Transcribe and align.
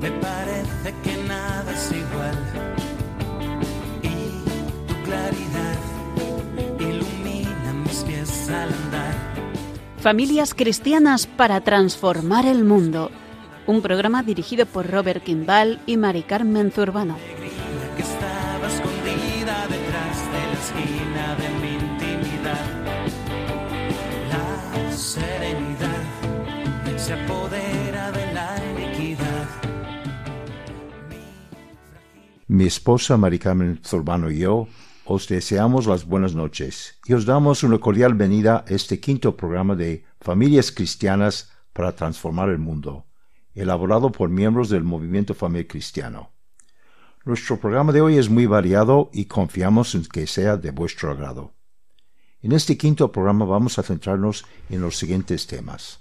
Me 0.00 0.10
parece 0.10 0.94
que 1.04 1.16
nada 1.28 1.72
es 1.72 1.92
igual. 1.92 2.38
Y 4.02 4.86
tu 4.88 4.94
claridad 5.04 5.78
ilumina 6.80 7.72
mis 7.84 8.02
pies 8.02 8.48
al 8.48 8.72
andar. 8.72 9.14
Familias 9.98 10.54
cristianas 10.54 11.26
para 11.28 11.60
transformar 11.60 12.46
el 12.46 12.64
mundo. 12.64 13.10
Un 13.66 13.80
programa 13.80 14.24
dirigido 14.24 14.66
por 14.66 14.90
Robert 14.90 15.22
Kimball 15.22 15.80
y 15.86 15.96
Mari 15.96 16.24
Carmen 16.24 16.72
Zurbano. 16.72 17.16
que 17.96 18.02
estaba 18.02 18.66
escondida 18.66 19.68
detrás 19.68 20.18
de 20.32 20.42
la 20.48 20.56
esquina 20.64 21.36
de 21.36 21.48
mi 21.60 21.74
intimidad. 21.74 22.66
La 24.32 24.92
serenidad 24.92 26.02
se 26.96 27.12
apodera 27.12 27.81
Mi 32.52 32.66
esposa 32.66 33.16
Mari 33.16 33.38
Carmen 33.38 33.80
Zurbano 33.82 34.30
y 34.30 34.40
yo 34.40 34.68
os 35.06 35.26
deseamos 35.26 35.86
las 35.86 36.04
buenas 36.04 36.34
noches 36.34 36.98
y 37.06 37.14
os 37.14 37.24
damos 37.24 37.62
una 37.62 37.78
cordial 37.78 38.12
venida 38.12 38.62
a 38.68 38.74
este 38.74 39.00
quinto 39.00 39.38
programa 39.38 39.74
de 39.74 40.04
Familias 40.20 40.70
Cristianas 40.70 41.50
para 41.72 41.96
Transformar 41.96 42.50
el 42.50 42.58
Mundo, 42.58 43.06
elaborado 43.54 44.12
por 44.12 44.28
miembros 44.28 44.68
del 44.68 44.84
Movimiento 44.84 45.32
Familia 45.32 45.66
Cristiano. 45.66 46.32
Nuestro 47.24 47.58
programa 47.58 47.90
de 47.90 48.02
hoy 48.02 48.18
es 48.18 48.28
muy 48.28 48.44
variado 48.44 49.08
y 49.14 49.24
confiamos 49.24 49.94
en 49.94 50.04
que 50.04 50.26
sea 50.26 50.58
de 50.58 50.72
vuestro 50.72 51.10
agrado. 51.10 51.54
En 52.42 52.52
este 52.52 52.76
quinto 52.76 53.10
programa 53.10 53.46
vamos 53.46 53.78
a 53.78 53.82
centrarnos 53.82 54.44
en 54.68 54.82
los 54.82 54.98
siguientes 54.98 55.46
temas. 55.46 56.00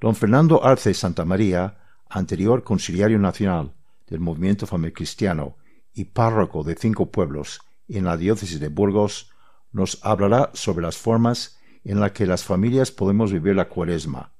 Don 0.00 0.14
Fernando 0.14 0.64
Arce 0.64 0.94
Santa 0.94 1.24
María, 1.24 1.78
anterior 2.08 2.62
conciliario 2.62 3.18
nacional 3.18 3.74
del 4.08 4.20
Movimiento 4.20 4.66
Familia 4.66 4.94
Cristiano 4.94 5.56
y 5.92 6.04
párroco 6.04 6.64
de 6.64 6.74
cinco 6.74 7.10
pueblos 7.10 7.60
en 7.88 8.04
la 8.04 8.16
diócesis 8.16 8.60
de 8.60 8.68
Burgos, 8.68 9.30
nos 9.72 9.98
hablará 10.02 10.50
sobre 10.54 10.82
las 10.82 10.96
formas 10.96 11.58
en 11.84 12.00
las 12.00 12.12
que 12.12 12.26
las 12.26 12.44
familias 12.44 12.90
podemos 12.90 13.32
vivir 13.32 13.54
la 13.54 13.68
cuaresma, 13.68 14.34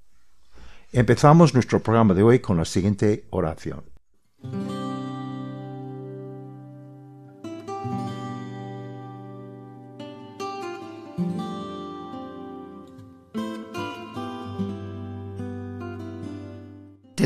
Empezamos 0.92 1.52
nuestro 1.52 1.82
programa 1.82 2.14
de 2.14 2.22
hoy 2.22 2.38
con 2.40 2.56
la 2.56 2.64
siguiente 2.64 3.26
oración. 3.30 3.84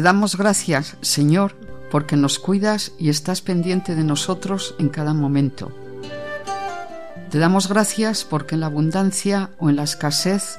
Te 0.00 0.04
damos 0.04 0.38
gracias, 0.38 0.96
Señor, 1.02 1.56
porque 1.90 2.16
nos 2.16 2.38
cuidas 2.38 2.92
y 2.98 3.10
estás 3.10 3.42
pendiente 3.42 3.94
de 3.94 4.02
nosotros 4.02 4.74
en 4.78 4.88
cada 4.88 5.12
momento. 5.12 5.72
Te 7.28 7.38
damos 7.38 7.68
gracias 7.68 8.24
porque 8.24 8.54
en 8.54 8.62
la 8.62 8.68
abundancia 8.68 9.50
o 9.58 9.68
en 9.68 9.76
la 9.76 9.82
escasez, 9.82 10.58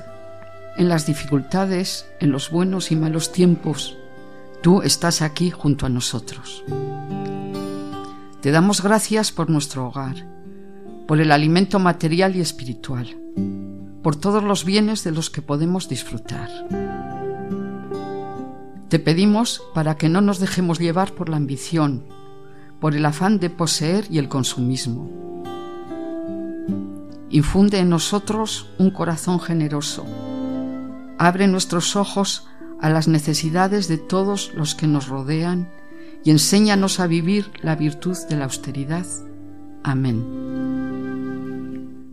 en 0.77 0.89
las 0.89 1.07
dificultades, 1.07 2.05
en 2.19 2.31
los 2.31 2.51
buenos 2.51 2.91
y 2.91 2.95
malos 2.95 3.31
tiempos, 3.31 3.97
tú 4.61 4.83
estás 4.83 5.23
aquí 5.23 5.49
junto 5.49 5.87
a 5.87 5.89
nosotros. 5.89 6.63
Te 8.41 8.51
damos 8.51 8.83
gracias 8.83 9.31
por 9.31 9.49
nuestro 9.49 9.87
hogar, 9.87 10.23
por 11.07 11.19
el 11.19 11.31
alimento 11.31 11.79
material 11.79 12.35
y 12.35 12.41
espiritual, 12.41 13.17
por 14.03 14.15
todos 14.15 14.43
los 14.43 14.65
bienes 14.65 15.03
de 15.03 15.09
los 15.09 15.31
que 15.31 15.41
podemos 15.41 15.89
disfrutar. 15.89 17.00
Te 18.91 18.99
pedimos 18.99 19.63
para 19.73 19.95
que 19.95 20.09
no 20.09 20.19
nos 20.19 20.39
dejemos 20.39 20.77
llevar 20.77 21.13
por 21.13 21.29
la 21.29 21.37
ambición, 21.37 22.03
por 22.81 22.93
el 22.93 23.05
afán 23.05 23.39
de 23.39 23.49
poseer 23.49 24.05
y 24.09 24.17
el 24.17 24.27
consumismo. 24.27 25.09
Infunde 27.29 27.79
en 27.79 27.87
nosotros 27.87 28.67
un 28.79 28.91
corazón 28.91 29.39
generoso. 29.39 30.05
Abre 31.17 31.47
nuestros 31.47 31.95
ojos 31.95 32.49
a 32.81 32.89
las 32.89 33.07
necesidades 33.07 33.87
de 33.87 33.97
todos 33.97 34.51
los 34.55 34.75
que 34.75 34.87
nos 34.87 35.07
rodean 35.07 35.71
y 36.25 36.31
enséñanos 36.31 36.99
a 36.99 37.07
vivir 37.07 37.49
la 37.61 37.77
virtud 37.77 38.17
de 38.29 38.35
la 38.35 38.43
austeridad. 38.43 39.05
Amén. 39.83 40.25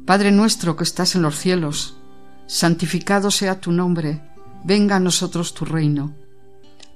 Padre 0.07 0.31
nuestro 0.31 0.77
que 0.77 0.85
estás 0.85 1.17
en 1.17 1.23
los 1.23 1.37
cielos, 1.37 1.97
santificado 2.47 3.33
sea 3.33 3.61
tu 3.61 3.73
nombre, 3.73 4.23
venga 4.63 4.95
a 4.95 5.01
nosotros 5.01 5.55
tu 5.55 5.65
reino 5.65 6.15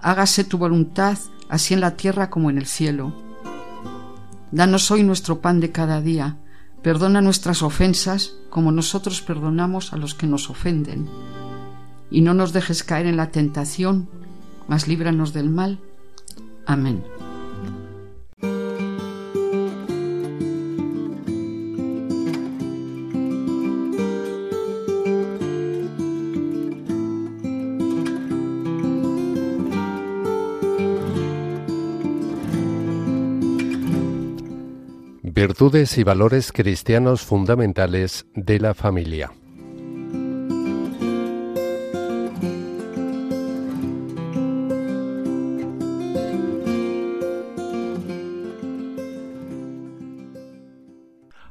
hágase 0.02 0.44
tu 0.44 0.58
voluntad, 0.58 1.18
así 1.48 1.74
en 1.74 1.80
la 1.80 1.96
tierra 1.96 2.28
como 2.28 2.50
en 2.50 2.58
el 2.58 2.66
cielo. 2.66 3.14
Danos 4.50 4.90
hoy 4.90 5.02
nuestro 5.02 5.40
pan 5.40 5.60
de 5.60 5.72
cada 5.72 6.00
día, 6.00 6.36
perdona 6.82 7.22
nuestras 7.22 7.62
ofensas 7.62 8.34
como 8.50 8.72
nosotros 8.72 9.22
perdonamos 9.22 9.92
a 9.92 9.97
los 9.97 10.15
que 10.15 10.27
nos 10.27 10.50
ofenden. 10.50 11.09
Y 12.10 12.21
no 12.21 12.34
nos 12.34 12.53
dejes 12.53 12.82
caer 12.82 13.06
en 13.06 13.16
la 13.16 13.30
tentación, 13.30 14.10
mas 14.68 14.86
líbranos 14.86 15.32
del 15.32 15.48
mal. 15.48 15.78
Amén. 16.66 17.03
Virtudes 35.44 35.98
y 35.98 36.04
valores 36.04 36.53
cristianos 36.53 37.22
fundamentales 37.22 38.27
de 38.36 38.60
la 38.60 38.74
familia. 38.74 39.33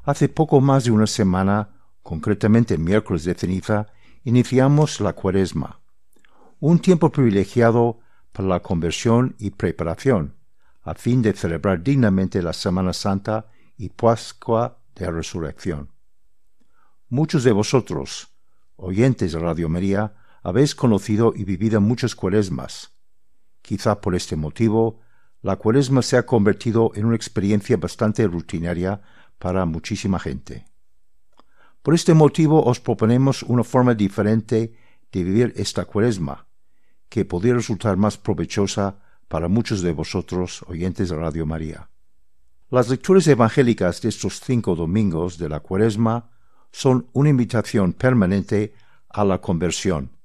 Hace 0.06 0.30
poco 0.30 0.62
más 0.62 0.86
de 0.86 0.92
una 0.92 1.06
semana, 1.06 1.72
concretamente 2.02 2.78
miércoles 2.78 3.26
de 3.26 3.34
ceniza, 3.34 3.88
iniciamos 4.24 5.02
la 5.02 5.12
cuaresma, 5.12 5.82
un 6.62 6.80
tiempo 6.80 7.12
privilegiado 7.12 8.00
para 8.32 8.48
la 8.48 8.62
conversión 8.62 9.36
y 9.38 9.50
preparación, 9.50 10.38
a 10.82 10.94
fin 10.94 11.22
de 11.22 11.34
celebrar 11.34 11.84
dignamente 11.84 12.42
la 12.42 12.54
Semana 12.54 12.94
Santa 12.94 13.48
y 13.82 13.90
Pascua 13.90 14.78
de 14.94 15.10
Resurrección. 15.10 15.90
Muchos 17.10 17.44
de 17.44 17.52
vosotros, 17.52 18.28
oyentes 18.76 19.32
de 19.32 19.40
Radio 19.40 19.70
María, 19.70 20.14
habéis 20.44 20.76
conocido 20.76 21.34
y 21.36 21.46
vivido 21.46 21.82
muchas 21.82 22.14
cuaresmas. 22.14 22.92
Quizá 23.64 24.00
por 24.00 24.14
este 24.14 24.36
motivo, 24.36 25.00
la 25.42 25.56
cuaresma 25.56 26.04
se 26.04 26.16
ha 26.16 26.28
convertido 26.28 26.92
en 26.94 27.06
una 27.06 27.16
experiencia 27.16 27.76
bastante 27.76 28.28
rutinaria 28.28 29.02
para 29.40 29.66
muchísima 29.66 30.20
gente. 30.20 30.66
Por 31.82 31.96
este 31.96 32.14
motivo 32.14 32.64
os 32.64 32.80
proponemos 32.80 33.42
una 33.42 33.64
forma 33.64 33.96
diferente 33.96 34.78
de 35.12 35.24
vivir 35.24 35.54
esta 35.56 35.86
cuaresma, 35.86 36.46
que 37.10 37.26
podría 37.26 37.56
resultar 37.56 37.98
más 37.98 38.16
provechosa 38.16 39.00
para 39.28 39.48
muchos 39.48 39.82
de 39.82 39.92
vosotros, 39.92 40.64
oyentes 40.68 41.10
de 41.10 41.16
Radio 41.16 41.48
María. 41.48 41.91
Las 42.72 42.88
lecturas 42.88 43.28
evangélicas 43.28 44.02
de 44.02 44.08
estos 44.08 44.40
cinco 44.40 44.78
domingos 44.78 45.38
de 45.38 45.50
la 45.50 45.60
cuaresma 45.60 46.32
son 46.72 47.10
una 47.12 47.28
invitación 47.28 47.92
permanente 47.92 48.74
a 49.10 49.26
la 49.26 49.42
conversión, 49.42 50.16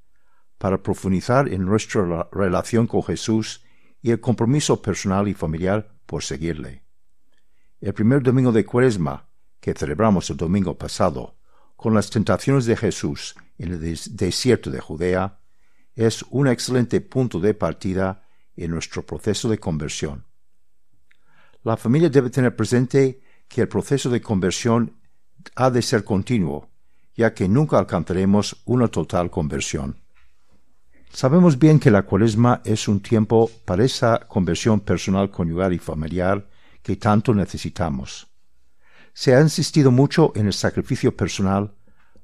para 0.57 0.81
profundizar 0.81 1.49
en 1.49 1.65
nuestra 1.65 2.29
relación 2.31 2.87
con 2.87 3.03
Jesús 3.03 3.65
y 4.01 4.13
el 4.13 4.21
compromiso 4.21 4.81
personal 4.81 5.27
y 5.27 5.35
familiar 5.35 5.93
por 6.07 6.23
seguirle. 6.23 6.85
El 7.81 7.95
primer 7.95 8.23
domingo 8.23 8.53
de 8.53 8.65
Cuaresma, 8.65 9.29
que 9.59 9.75
celebramos 9.75 10.31
el 10.31 10.37
domingo 10.37 10.79
pasado, 10.79 11.39
con 11.75 11.95
las 11.95 12.11
tentaciones 12.11 12.65
de 12.65 12.77
Jesús 12.77 13.35
en 13.59 13.73
el 13.73 13.81
desierto 13.81 14.71
de 14.71 14.79
Judea, 14.79 15.41
es 15.97 16.23
un 16.31 16.47
excelente 16.47 17.01
punto 17.01 17.41
de 17.41 17.55
partida 17.55 18.23
en 18.55 18.71
nuestro 18.71 19.05
proceso 19.05 19.49
de 19.49 19.59
conversión. 19.59 20.26
La 21.67 21.77
familia 21.77 22.09
debe 22.09 22.31
tener 22.31 22.55
presente 22.55 23.21
que 23.49 23.63
el 23.63 23.67
proceso 23.67 24.09
de 24.09 24.21
conversión 24.21 25.01
ha 25.57 25.69
de 25.69 25.83
ser 25.83 26.05
continuo, 26.05 26.69
ya 27.17 27.35
que 27.35 27.49
nunca 27.49 27.77
alcanzaremos 27.77 28.63
una 28.67 28.87
total 28.87 29.33
conversión. 29.33 29.97
Sabemos 31.11 31.59
bien 31.59 31.81
que 31.81 31.91
la 31.91 32.03
cuaresma 32.03 32.63
es 32.65 32.87
un 32.87 33.01
tiempo 33.01 33.51
para 33.65 33.85
esa 33.85 34.21
conversión 34.29 34.79
personal, 34.79 35.33
conyugal 35.33 35.73
y 35.73 35.79
familiar 35.79 36.47
que 36.85 36.95
tanto 36.95 37.35
necesitamos. 37.35 38.29
Se 39.13 39.35
ha 39.35 39.41
insistido 39.41 39.91
mucho 39.91 40.31
en 40.37 40.47
el 40.47 40.53
sacrificio 40.53 41.17
personal 41.17 41.75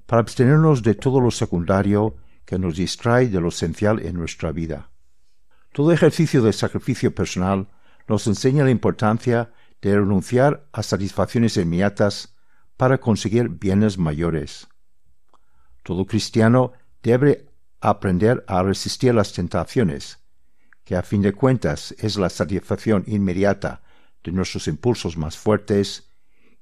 para 0.07 0.21
abstenernos 0.21 0.85
de 0.85 0.95
todo 0.95 1.21
lo 1.21 1.33
secundario 1.33 2.15
que 2.45 2.61
nos 2.61 2.77
distrae 2.77 3.27
de 3.27 3.41
lo 3.41 3.49
esencial 3.49 3.99
en 4.07 4.15
nuestra 4.15 4.53
vida. 4.53 4.93
Todo 5.73 5.91
ejercicio 5.91 6.43
de 6.43 6.53
sacrificio 6.53 7.13
personal 7.13 7.67
nos 8.09 8.27
enseña 8.27 8.65
la 8.65 8.71
importancia 8.71 9.53
de 9.81 9.97
renunciar 9.97 10.69
a 10.73 10.83
satisfacciones 10.83 11.57
inmediatas 11.57 12.37
para 12.77 12.99
conseguir 12.99 13.49
bienes 13.49 13.99
mayores. 13.99 14.69
Todo 15.83 16.07
cristiano 16.07 16.73
debe 17.03 17.51
aprender 17.81 18.45
a 18.47 18.63
resistir 18.63 19.15
las 19.15 19.33
tentaciones, 19.33 20.21
que 20.85 20.97
a 20.97 21.03
fin 21.03 21.23
de 21.23 21.33
cuentas 21.33 21.95
es 21.99 22.17
la 22.17 22.31
satisfacción 22.31 23.05
inmediata 23.07 23.83
de 24.23 24.33
nuestros 24.33 24.69
impulsos 24.69 25.17
más 25.17 25.37
fuertes, 25.37 26.11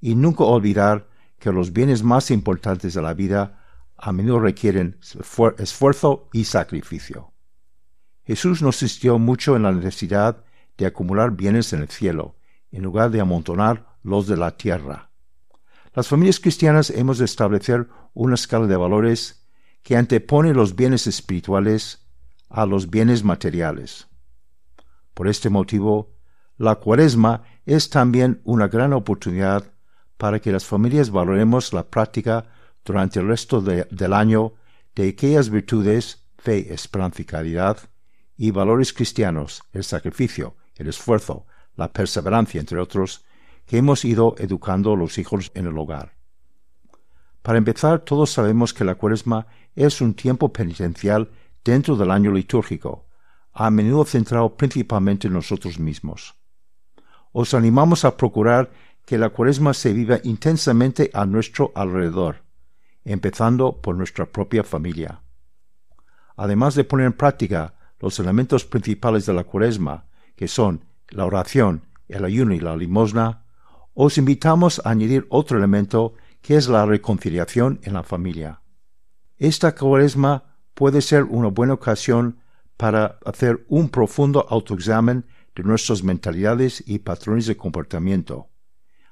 y 0.01 0.15
nunca 0.15 0.45
olvidar 0.45 1.09
que 1.39 1.53
los 1.53 1.73
bienes 1.73 2.03
más 2.03 2.31
importantes 2.31 2.95
de 2.95 3.03
la 3.03 3.13
vida 3.13 3.65
a 3.99 4.13
menudo 4.13 4.41
requieren 4.41 4.99
esfuerzo 5.59 6.29
y 6.33 6.45
sacrificio. 6.45 7.35
Jesús 8.25 8.63
nos 8.63 8.83
insistió 8.83 9.19
mucho 9.19 9.57
en 9.57 9.65
la 9.65 9.73
necesidad 9.73 10.45
de 10.81 10.87
acumular 10.87 11.32
bienes 11.32 11.75
en 11.75 11.82
el 11.82 11.91
cielo, 11.91 12.37
en 12.73 12.82
lugar 12.82 13.11
de 13.11 13.21
amontonar 13.21 13.99
los 14.03 14.27
de 14.27 14.38
la 14.38 14.56
tierra. 14.56 15.11
Las 15.94 16.09
familias 16.09 16.41
cristianas 16.41 16.88
hemos 16.88 17.19
de 17.19 17.27
establecer 17.27 17.87
una 18.15 18.35
escala 18.35 18.67
de 18.67 18.77
valores 18.77 19.47
que 19.82 19.99
antepone 19.99 20.55
los 20.55 20.75
bienes 20.75 21.06
espirituales 21.06 22.06
a 22.49 22.65
los 22.65 22.88
bienes 22.88 23.23
materiales. 23.23 24.09
Por 25.12 25.29
este 25.29 25.50
motivo, 25.50 26.15
la 26.56 26.77
cuaresma 26.77 27.43
es 27.67 27.91
también 27.91 28.41
una 28.44 28.69
gran 28.69 28.94
oportunidad 28.94 29.75
para 30.17 30.41
que 30.41 30.50
las 30.50 30.65
familias 30.65 31.11
valoremos 31.11 31.75
la 31.75 31.91
práctica 31.91 32.47
durante 32.87 33.21
el 33.21 33.29
resto 33.29 33.61
del 33.61 34.12
año 34.15 34.55
de 34.94 35.11
aquellas 35.11 35.50
virtudes, 35.50 36.25
fe, 36.38 36.73
esperanza 36.73 37.21
y 37.21 37.27
caridad, 37.27 37.79
y 38.38 38.50
valores 38.50 38.94
cristianos, 38.94 39.62
el 39.75 39.85
sacrificio, 39.85 40.56
el 40.81 40.88
esfuerzo, 40.88 41.47
la 41.77 41.93
perseverancia, 41.93 42.61
entre 42.61 42.79
otros, 42.79 43.25
que 43.67 43.77
hemos 43.77 44.05
ido 44.05 44.35
educando 44.38 44.94
a 44.94 44.97
los 44.97 45.19
hijos 45.19 45.53
en 45.55 45.67
el 45.67 45.77
hogar. 45.79 46.15
Para 47.43 47.59
empezar, 47.59 48.00
todos 48.00 48.31
sabemos 48.31 48.75
que 48.75 48.85
la 48.85 48.97
cuaresma 48.97 49.47
es 49.77 50.00
un 50.00 50.15
tiempo 50.15 50.53
penitencial 50.53 51.31
dentro 51.65 51.97
del 51.97 52.11
año 52.11 52.32
litúrgico, 52.32 53.06
a 53.53 53.71
menudo 53.71 54.05
centrado 54.05 54.56
principalmente 54.56 55.29
en 55.29 55.35
nosotros 55.35 55.79
mismos. 55.79 56.35
Os 57.32 57.55
animamos 57.55 58.05
a 58.05 58.17
procurar 58.17 58.71
que 59.05 59.19
la 59.19 59.31
cuaresma 59.31 59.75
se 59.75 59.93
viva 59.93 60.19
intensamente 60.25 61.11
a 61.12 61.27
nuestro 61.27 61.73
alrededor, 61.75 62.43
empezando 63.05 63.81
por 63.81 63.97
nuestra 63.97 64.27
propia 64.27 64.65
familia. 64.65 65.21
Además 66.37 66.75
de 66.75 66.85
poner 66.85 67.06
en 67.06 67.12
práctica 67.12 67.75
los 67.99 68.19
elementos 68.19 68.65
principales 68.65 69.27
de 69.27 69.35
la 69.35 69.44
cuaresma, 69.44 70.06
que 70.41 70.49
son 70.49 70.87
la 71.11 71.27
oración, 71.27 71.83
el 72.09 72.25
ayuno 72.25 72.55
y 72.55 72.61
la 72.61 72.75
limosna, 72.75 73.45
os 73.93 74.17
invitamos 74.17 74.81
a 74.83 74.89
añadir 74.89 75.27
otro 75.29 75.59
elemento 75.59 76.15
que 76.41 76.57
es 76.57 76.67
la 76.67 76.87
reconciliación 76.87 77.79
en 77.83 77.93
la 77.93 78.03
familia. 78.05 78.63
Esta 79.37 79.75
cuaresma 79.75 80.57
puede 80.73 81.03
ser 81.03 81.25
una 81.25 81.49
buena 81.49 81.75
ocasión 81.75 82.39
para 82.79 83.19
hacer 83.27 83.67
un 83.69 83.91
profundo 83.91 84.47
autoexamen 84.49 85.27
de 85.55 85.63
nuestras 85.63 86.03
mentalidades 86.03 86.83
y 86.87 87.01
patrones 87.01 87.45
de 87.45 87.59
comportamiento, 87.59 88.49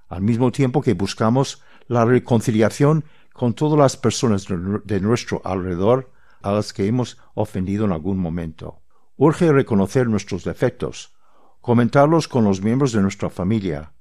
al 0.08 0.22
mismo 0.22 0.50
tiempo 0.50 0.80
que 0.80 0.94
buscamos 0.94 1.62
la 1.88 2.06
reconciliación 2.06 3.04
con 3.34 3.52
todas 3.52 3.78
las 3.78 3.98
personas 3.98 4.46
de 4.48 5.00
nuestro 5.00 5.42
alrededor 5.44 6.10
a 6.40 6.52
las 6.52 6.72
que 6.72 6.86
hemos 6.86 7.18
ofendido 7.34 7.84
en 7.84 7.92
algún 7.92 8.16
momento. 8.16 8.80
Urge 9.18 9.52
reconocer 9.52 10.08
nuestros 10.08 10.44
defectos, 10.44 11.17
comentarlos 11.68 12.28
con 12.28 12.44
los 12.44 12.62
miembros 12.62 12.92
de 12.92 13.02
nuestra 13.02 13.28
familia, 13.28 13.92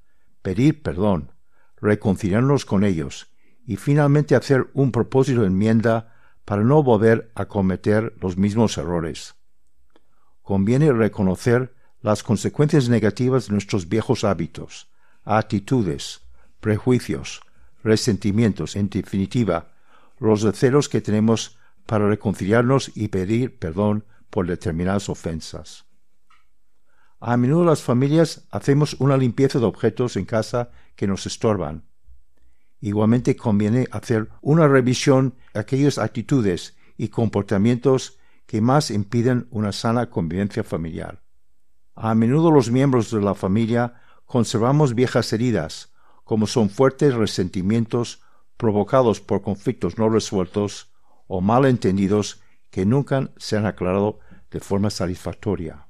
pedir 0.42 0.82
perdón, 0.82 1.34
reconciliarnos 1.82 2.64
con 2.64 2.86
ellos 2.86 3.28
y 3.66 3.76
finalmente 3.76 4.36
hacer 4.38 4.70
un 4.74 4.94
propósito 4.94 5.42
de 5.42 5.48
enmienda 5.48 6.16
para 6.46 6.64
no 6.64 6.82
volver 6.82 7.30
a 7.36 7.48
cometer 7.48 8.16
los 8.22 8.38
mismos 8.38 8.78
errores. 8.78 9.36
Conviene 10.44 10.94
reconocer 10.94 11.76
las 12.00 12.24
consecuencias 12.24 12.88
negativas 12.88 13.48
de 13.48 13.52
nuestros 13.52 13.90
viejos 13.90 14.24
hábitos, 14.24 14.90
actitudes, 15.26 16.22
prejuicios, 16.62 17.42
resentimientos, 17.84 18.78
en 18.78 18.88
definitiva, 18.88 19.74
los 20.20 20.42
deseos 20.42 20.88
que 20.88 21.02
tenemos 21.02 21.58
para 21.86 22.08
reconciliarnos 22.08 22.94
y 22.96 23.10
pedir 23.10 23.60
perdón 23.60 24.06
por 24.30 24.48
determinadas 24.48 25.10
ofensas. 25.10 25.87
A 27.20 27.36
menudo 27.36 27.66
las 27.66 27.82
familias 27.82 28.48
hacemos 28.52 28.96
una 29.00 29.18
limpieza 29.18 29.60
de 29.60 29.66
objetos 29.66 30.18
en 30.18 30.26
casa 30.26 30.70
que 30.96 31.08
nos 31.08 31.26
estorban. 31.26 31.84
Igualmente 32.80 33.36
conviene 33.36 33.88
hacer 33.92 34.30
una 34.42 34.68
revisión 34.68 35.34
de 35.54 35.62
aquellas 35.62 35.98
actitudes 35.98 36.78
y 36.96 37.08
comportamientos 37.08 38.20
que 38.46 38.62
más 38.62 38.92
impiden 38.92 39.48
una 39.50 39.72
sana 39.72 40.12
convivencia 40.12 40.64
familiar. 40.64 41.24
A 41.96 42.14
menudo 42.14 42.52
los 42.52 42.70
miembros 42.70 43.10
de 43.10 43.22
la 43.22 43.34
familia 43.34 43.96
conservamos 44.26 44.94
viejas 44.94 45.34
heridas, 45.34 45.94
como 46.24 46.46
son 46.46 46.70
fuertes 46.70 47.16
resentimientos 47.16 48.22
provocados 48.58 49.22
por 49.22 49.42
conflictos 49.42 49.98
no 49.98 50.08
resueltos 50.10 50.94
o 51.26 51.42
malentendidos 51.42 52.42
que 52.70 52.86
nunca 52.86 53.32
se 53.38 53.58
han 53.58 53.66
aclarado 53.66 54.20
de 54.52 54.60
forma 54.60 54.92
satisfactoria. 54.92 55.87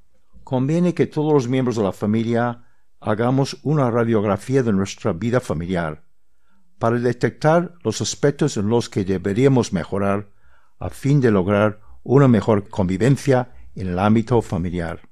Conviene 0.48 0.94
que 0.94 1.06
todos 1.06 1.34
los 1.34 1.46
miembros 1.46 1.76
de 1.76 1.82
la 1.82 1.92
familia 1.92 2.64
hagamos 3.00 3.58
una 3.64 3.90
radiografía 3.90 4.62
de 4.62 4.72
nuestra 4.72 5.12
vida 5.12 5.40
familiar 5.40 6.04
para 6.78 6.98
detectar 6.98 7.74
los 7.84 8.00
aspectos 8.00 8.56
en 8.56 8.70
los 8.70 8.88
que 8.88 9.04
deberíamos 9.04 9.74
mejorar 9.74 10.30
a 10.78 10.88
fin 10.88 11.20
de 11.20 11.30
lograr 11.30 11.80
una 12.02 12.28
mejor 12.28 12.66
convivencia 12.70 13.52
en 13.74 13.88
el 13.88 13.98
ámbito 13.98 14.40
familiar. 14.40 15.02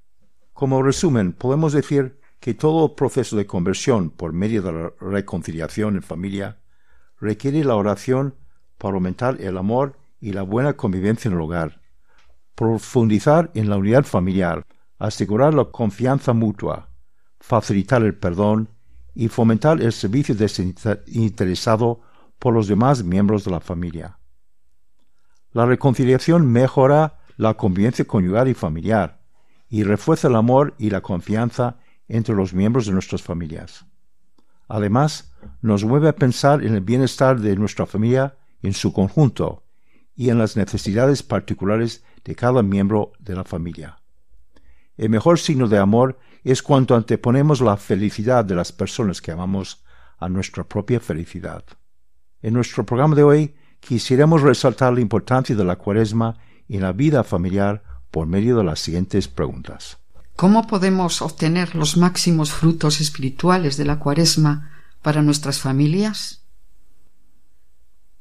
Como 0.55 0.83
resumen, 0.83 1.35
podemos 1.35 1.75
decir 1.75 2.19
que 2.40 2.55
todo 2.55 2.97
proceso 2.97 3.37
de 3.37 3.47
conversión 3.47 4.09
por 4.09 4.33
medio 4.33 4.62
de 4.62 4.73
la 4.73 4.93
reconciliación 4.99 5.97
en 5.97 6.02
familia 6.02 6.62
requiere 7.21 7.62
la 7.62 7.76
oración 7.76 8.37
para 8.78 8.95
aumentar 8.95 9.38
el 9.43 9.59
amor 9.59 9.99
y 10.19 10.33
la 10.33 10.40
buena 10.40 10.78
convivencia 10.78 11.28
en 11.28 11.35
el 11.35 11.43
hogar, 11.43 11.83
profundizar 12.55 13.50
en 13.52 13.69
la 13.69 13.76
unidad 13.76 14.05
familiar, 14.05 14.64
asegurar 14.98 15.54
la 15.54 15.66
confianza 15.66 16.32
mutua, 16.32 16.90
facilitar 17.40 18.02
el 18.02 18.16
perdón 18.16 18.70
y 19.14 19.28
fomentar 19.28 19.80
el 19.80 19.92
servicio 19.92 20.34
desinteresado 20.34 22.00
por 22.38 22.54
los 22.54 22.68
demás 22.68 23.02
miembros 23.02 23.44
de 23.44 23.50
la 23.50 23.60
familia. 23.60 24.18
La 25.52 25.64
reconciliación 25.64 26.50
mejora 26.50 27.18
la 27.36 27.54
convivencia 27.54 28.04
conyugal 28.04 28.48
y 28.48 28.54
familiar 28.54 29.20
y 29.68 29.82
refuerza 29.82 30.28
el 30.28 30.36
amor 30.36 30.74
y 30.78 30.90
la 30.90 31.00
confianza 31.00 31.78
entre 32.08 32.34
los 32.34 32.52
miembros 32.52 32.86
de 32.86 32.92
nuestras 32.92 33.22
familias. 33.22 33.86
Además, 34.68 35.32
nos 35.62 35.84
mueve 35.84 36.08
a 36.08 36.16
pensar 36.16 36.64
en 36.64 36.74
el 36.74 36.80
bienestar 36.80 37.40
de 37.40 37.56
nuestra 37.56 37.86
familia 37.86 38.36
en 38.62 38.72
su 38.72 38.92
conjunto 38.92 39.64
y 40.14 40.30
en 40.30 40.38
las 40.38 40.56
necesidades 40.56 41.22
particulares 41.22 42.04
de 42.24 42.34
cada 42.34 42.62
miembro 42.62 43.12
de 43.18 43.34
la 43.34 43.44
familia. 43.44 43.98
El 44.96 45.10
mejor 45.10 45.38
signo 45.38 45.68
de 45.68 45.78
amor 45.78 46.18
es 46.42 46.62
cuando 46.62 46.94
anteponemos 46.94 47.60
la 47.60 47.76
felicidad 47.76 48.44
de 48.44 48.54
las 48.54 48.72
personas 48.72 49.20
que 49.20 49.32
amamos 49.32 49.84
a 50.18 50.28
nuestra 50.28 50.64
propia 50.64 51.00
felicidad. 51.00 51.64
En 52.40 52.54
nuestro 52.54 52.86
programa 52.86 53.14
de 53.14 53.22
hoy 53.22 53.54
quisiéramos 53.80 54.42
resaltar 54.42 54.94
la 54.94 55.00
importancia 55.00 55.54
de 55.54 55.64
la 55.64 55.76
cuaresma 55.76 56.38
en 56.68 56.82
la 56.82 56.92
vida 56.92 57.24
familiar 57.24 57.82
por 58.10 58.26
medio 58.26 58.56
de 58.56 58.64
las 58.64 58.80
siguientes 58.80 59.28
preguntas. 59.28 59.98
¿Cómo 60.36 60.66
podemos 60.66 61.22
obtener 61.22 61.74
los 61.74 61.96
máximos 61.96 62.52
frutos 62.52 63.00
espirituales 63.00 63.76
de 63.76 63.84
la 63.84 63.98
cuaresma 63.98 64.70
para 65.02 65.22
nuestras 65.22 65.58
familias? 65.60 66.42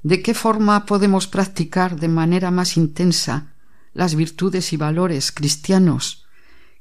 ¿De 0.01 0.21
qué 0.21 0.33
forma 0.33 0.85
podemos 0.85 1.27
practicar 1.27 1.99
de 1.99 2.07
manera 2.07 2.51
más 2.51 2.77
intensa 2.77 3.53
las 3.93 4.15
virtudes 4.15 4.71
y 4.73 4.77
valores 4.77 5.31
cristianos 5.31 6.24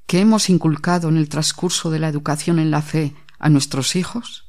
que 0.06 0.20
hemos 0.20 0.50
inculcado 0.50 1.08
en 1.08 1.16
el 1.16 1.28
transcurso 1.28 1.90
de 1.90 1.98
la 1.98 2.08
educación 2.08 2.58
en 2.58 2.70
la 2.70 2.82
fe 2.82 3.14
a 3.38 3.48
nuestros 3.48 3.96
hijos? 3.96 4.44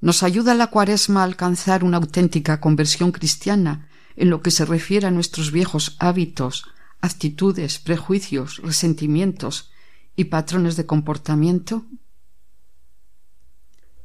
¿Nos 0.00 0.22
ayuda 0.22 0.54
la 0.54 0.68
cuaresma 0.68 1.20
a 1.20 1.24
alcanzar 1.24 1.84
una 1.84 1.98
auténtica 1.98 2.60
conversión 2.60 3.12
cristiana 3.12 3.88
en 4.16 4.30
lo 4.30 4.42
que 4.42 4.50
se 4.50 4.64
refiere 4.64 5.06
a 5.06 5.10
nuestros 5.10 5.52
viejos 5.52 5.96
hábitos, 5.98 6.64
actitudes, 7.00 7.78
prejuicios, 7.78 8.58
resentimientos 8.58 9.70
y 10.16 10.24
patrones 10.24 10.76
de 10.76 10.86
comportamiento? 10.86 11.84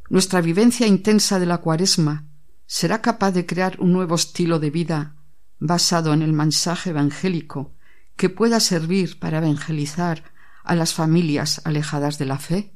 Nuestra 0.10 0.42
vivencia 0.42 0.86
intensa 0.86 1.40
de 1.40 1.46
la 1.46 1.60
cuaresma 1.60 2.28
será 2.66 3.02
capaz 3.02 3.32
de 3.32 3.46
crear 3.46 3.80
un 3.80 3.94
nuevo 3.94 4.16
estilo 4.16 4.60
de 4.60 4.72
vida 4.72 5.16
basado 5.60 6.14
en 6.14 6.22
el 6.22 6.34
mensaje 6.34 6.90
evangélico 6.90 7.75
que 8.16 8.30
pueda 8.30 8.60
servir 8.60 9.20
para 9.20 9.40
evangelizar 9.40 10.24
a 10.64 10.76
las 10.76 10.94
familias 10.94 11.62
alejadas 11.66 12.18
de 12.18 12.26
la 12.26 12.40
fe? 12.40 12.74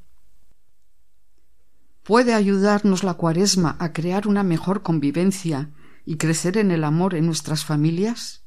¿Puede 2.04 2.34
ayudarnos 2.34 3.04
la 3.04 3.14
cuaresma 3.14 3.76
a 3.80 3.94
crear 3.94 4.28
una 4.28 4.44
mejor 4.44 4.82
convivencia 4.82 5.72
y 6.06 6.18
crecer 6.18 6.58
en 6.58 6.72
el 6.72 6.84
amor 6.84 7.14
en 7.14 7.26
nuestras 7.26 7.64
familias? 7.66 8.46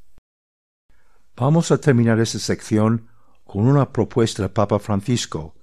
Vamos 1.36 1.70
a 1.70 1.78
terminar 1.78 2.18
esta 2.20 2.38
sección 2.38 3.08
con 3.44 3.66
una 3.66 3.92
propuesta 3.92 4.42
del 4.42 4.50
Papa 4.50 4.78
Francisco 4.78 5.54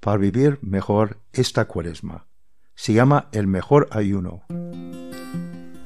para 0.00 0.18
vivir 0.18 0.58
mejor 0.62 1.20
esta 1.32 1.66
cuaresma. 1.66 2.26
Se 2.74 2.92
llama 2.92 3.28
el 3.32 3.46
mejor 3.46 3.88
ayuno. 3.90 4.44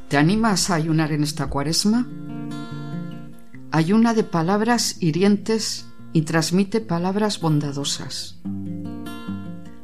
¿Te 0.09 0.17
animas 0.17 0.71
a 0.71 0.75
ayunar 0.77 1.13
en 1.13 1.23
esta 1.23 1.49
cuaresma? 1.49 2.07
Ayuna 3.71 4.15
de 4.15 4.25
palabras 4.25 4.97
hirientes 5.01 5.85
y 6.15 6.23
transmite 6.23 6.81
palabras 6.81 7.39
bondadosas. 7.39 8.41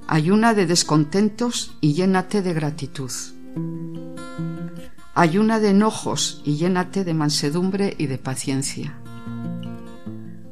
Ayuna 0.07 0.55
de 0.55 0.65
descontentos 0.65 1.77
y 1.83 1.93
llénate 1.93 2.41
de 2.41 2.55
gratitud. 2.55 3.11
Ayuna 5.15 5.61
de 5.61 5.69
enojos 5.69 6.41
y 6.47 6.57
llénate 6.57 7.05
de 7.05 7.13
mansedumbre 7.13 7.95
y 7.99 8.07
de 8.07 8.17
paciencia. 8.17 8.99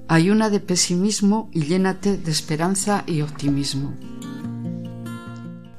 Ayuna 0.08 0.50
de 0.50 0.60
pesimismo 0.60 1.48
y 1.54 1.62
llénate 1.62 2.18
de 2.18 2.30
esperanza 2.30 3.02
y 3.06 3.22
optimismo. 3.22 3.94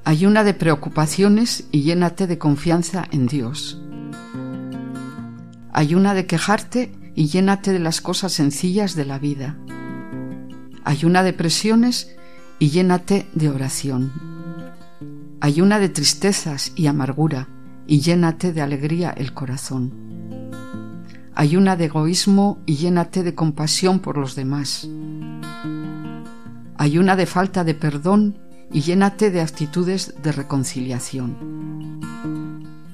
Ayuna 0.06 0.44
de 0.44 0.56
preocupaciones 0.56 1.66
y 1.72 1.84
llénate 1.84 2.26
de 2.26 2.40
confianza 2.40 3.06
en 3.12 3.28
Dios. 3.28 3.80
Ayuna 5.72 6.16
de 6.16 6.26
quejarte 6.26 7.03
y 7.16 7.28
llénate 7.28 7.72
de 7.72 7.80
las 7.80 8.02
cosas 8.02 8.34
sencillas 8.34 8.96
de 8.96 9.06
la 9.06 9.20
vida. 9.20 9.58
Ayuna 10.84 11.24
de 11.24 11.34
presiones 11.34 12.16
y 12.60 12.70
llénate 12.70 13.28
de 13.34 13.50
oración. 13.50 14.12
Ayuna 15.40 15.80
de 15.80 15.90
tristezas 15.90 16.72
y 16.76 16.88
amargura 16.88 17.48
y 17.88 18.00
llénate 18.00 18.54
de 18.54 18.62
alegría 18.62 19.12
el 19.12 19.34
corazón. 19.34 19.92
Ayuna 21.36 21.76
de 21.76 21.86
egoísmo 21.86 22.60
y 22.66 22.76
llénate 22.76 23.24
de 23.24 23.36
compasión 23.36 24.00
por 24.00 24.18
los 24.18 24.36
demás. 24.36 24.88
Ayuna 26.78 27.16
de 27.16 27.26
falta 27.26 27.64
de 27.64 27.74
perdón 27.74 28.38
y 28.72 28.82
llénate 28.82 29.32
de 29.32 29.42
actitudes 29.42 30.16
de 30.22 30.32
reconciliación. 30.32 31.83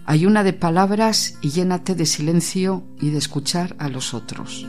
Ayuna 0.10 0.44
de 0.44 0.54
palabras 0.54 1.38
y 1.40 1.52
llénate 1.52 1.94
de 1.94 2.08
silencio 2.08 2.84
y 3.00 3.12
de 3.12 3.20
escuchar 3.20 3.76
a 3.78 3.90
los 3.90 4.16
otros. 4.16 4.68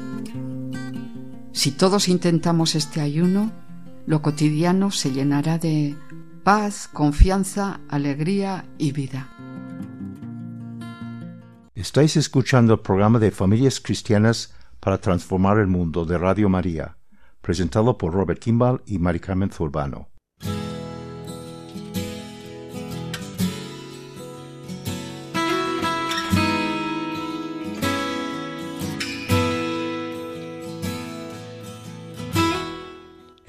Si 1.52 1.70
todos 1.70 2.08
intentamos 2.08 2.74
este 2.74 3.00
ayuno, 3.00 3.50
lo 4.04 4.20
cotidiano 4.20 4.90
se 4.90 5.12
llenará 5.12 5.56
de 5.56 5.96
paz, 6.44 6.90
confianza, 6.92 7.80
alegría 7.88 8.66
y 8.76 8.92
vida. 8.92 9.30
Estáis 11.74 12.18
escuchando 12.18 12.74
el 12.74 12.80
programa 12.80 13.18
de 13.18 13.30
Familias 13.30 13.80
Cristianas 13.80 14.52
para 14.78 14.98
Transformar 14.98 15.56
el 15.56 15.68
Mundo 15.68 16.04
de 16.04 16.18
Radio 16.18 16.50
María, 16.50 16.98
presentado 17.40 17.96
por 17.96 18.12
Robert 18.12 18.40
Kimball 18.40 18.82
y 18.84 18.98
Mari 18.98 19.20
Carmen 19.20 19.50
Zurbano. 19.50 20.10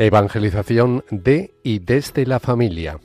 Evangelización 0.03 1.05
de 1.11 1.53
y 1.61 1.77
desde 1.77 2.25
la 2.25 2.39
familia. 2.39 2.99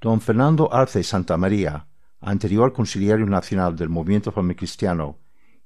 Don 0.00 0.22
Fernando 0.22 0.72
Arce 0.72 1.02
Santa 1.02 1.36
María, 1.36 1.86
anterior 2.22 2.72
conciliario 2.72 3.26
nacional 3.26 3.76
del 3.76 3.90
movimiento 3.90 4.32
cristiano 4.32 5.18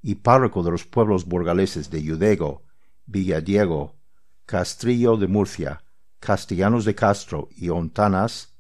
y 0.03 0.17
párroco 0.17 0.65
de 0.65 0.73
los 0.73 0.85
pueblos 0.85 1.27
burgaleses 1.27 1.91
de 1.91 2.03
Yudego, 2.03 2.65
Villadiego, 3.07 3.95
Castrillo 4.47 5.17
de 5.17 5.29
Murcia, 5.29 5.85
Castellanos 6.21 6.85
de 6.85 6.95
Castro 6.95 7.49
y 7.57 7.71
Ontanas, 7.71 8.55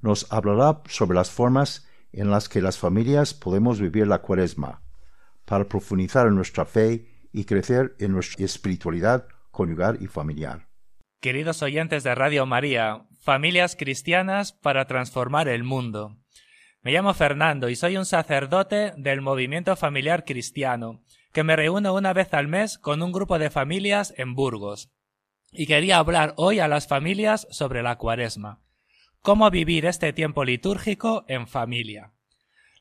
nos 0.00 0.30
hablará 0.32 0.82
sobre 0.88 1.14
las 1.14 1.30
formas 1.30 1.88
en 2.12 2.30
las 2.30 2.48
que 2.48 2.60
las 2.60 2.76
familias 2.76 3.34
podemos 3.34 3.80
vivir 3.80 4.06
la 4.06 4.20
cuaresma, 4.20 4.82
para 5.44 5.64
profundizar 5.64 6.26
en 6.26 6.34
nuestra 6.34 6.64
fe 6.64 7.06
y 7.32 7.44
crecer 7.44 7.94
en 8.00 8.12
nuestra 8.12 8.44
espiritualidad 8.44 9.26
conyugal 9.50 9.98
y 10.00 10.08
familiar. 10.08 10.68
Queridos 11.20 11.62
oyentes 11.62 12.02
de 12.02 12.14
Radio 12.14 12.46
María, 12.46 13.06
familias 13.22 13.76
cristianas 13.76 14.52
para 14.52 14.86
transformar 14.86 15.48
el 15.48 15.62
mundo. 15.62 16.18
Me 16.82 16.92
llamo 16.92 17.14
Fernando 17.14 17.70
y 17.70 17.76
soy 17.76 17.96
un 17.96 18.04
sacerdote 18.04 18.92
del 18.96 19.22
movimiento 19.22 19.74
familiar 19.76 20.24
cristiano, 20.24 21.02
que 21.32 21.44
me 21.44 21.56
reúno 21.56 21.94
una 21.94 22.12
vez 22.12 22.34
al 22.34 22.48
mes 22.48 22.76
con 22.76 23.02
un 23.02 23.12
grupo 23.12 23.38
de 23.38 23.50
familias 23.50 24.12
en 24.18 24.34
Burgos 24.34 24.90
y 25.54 25.66
quería 25.66 25.98
hablar 25.98 26.34
hoy 26.36 26.58
a 26.58 26.68
las 26.68 26.86
familias 26.86 27.46
sobre 27.50 27.82
la 27.82 27.96
cuaresma. 27.96 28.60
Cómo 29.22 29.50
vivir 29.50 29.86
este 29.86 30.12
tiempo 30.12 30.44
litúrgico 30.44 31.24
en 31.28 31.46
familia. 31.46 32.12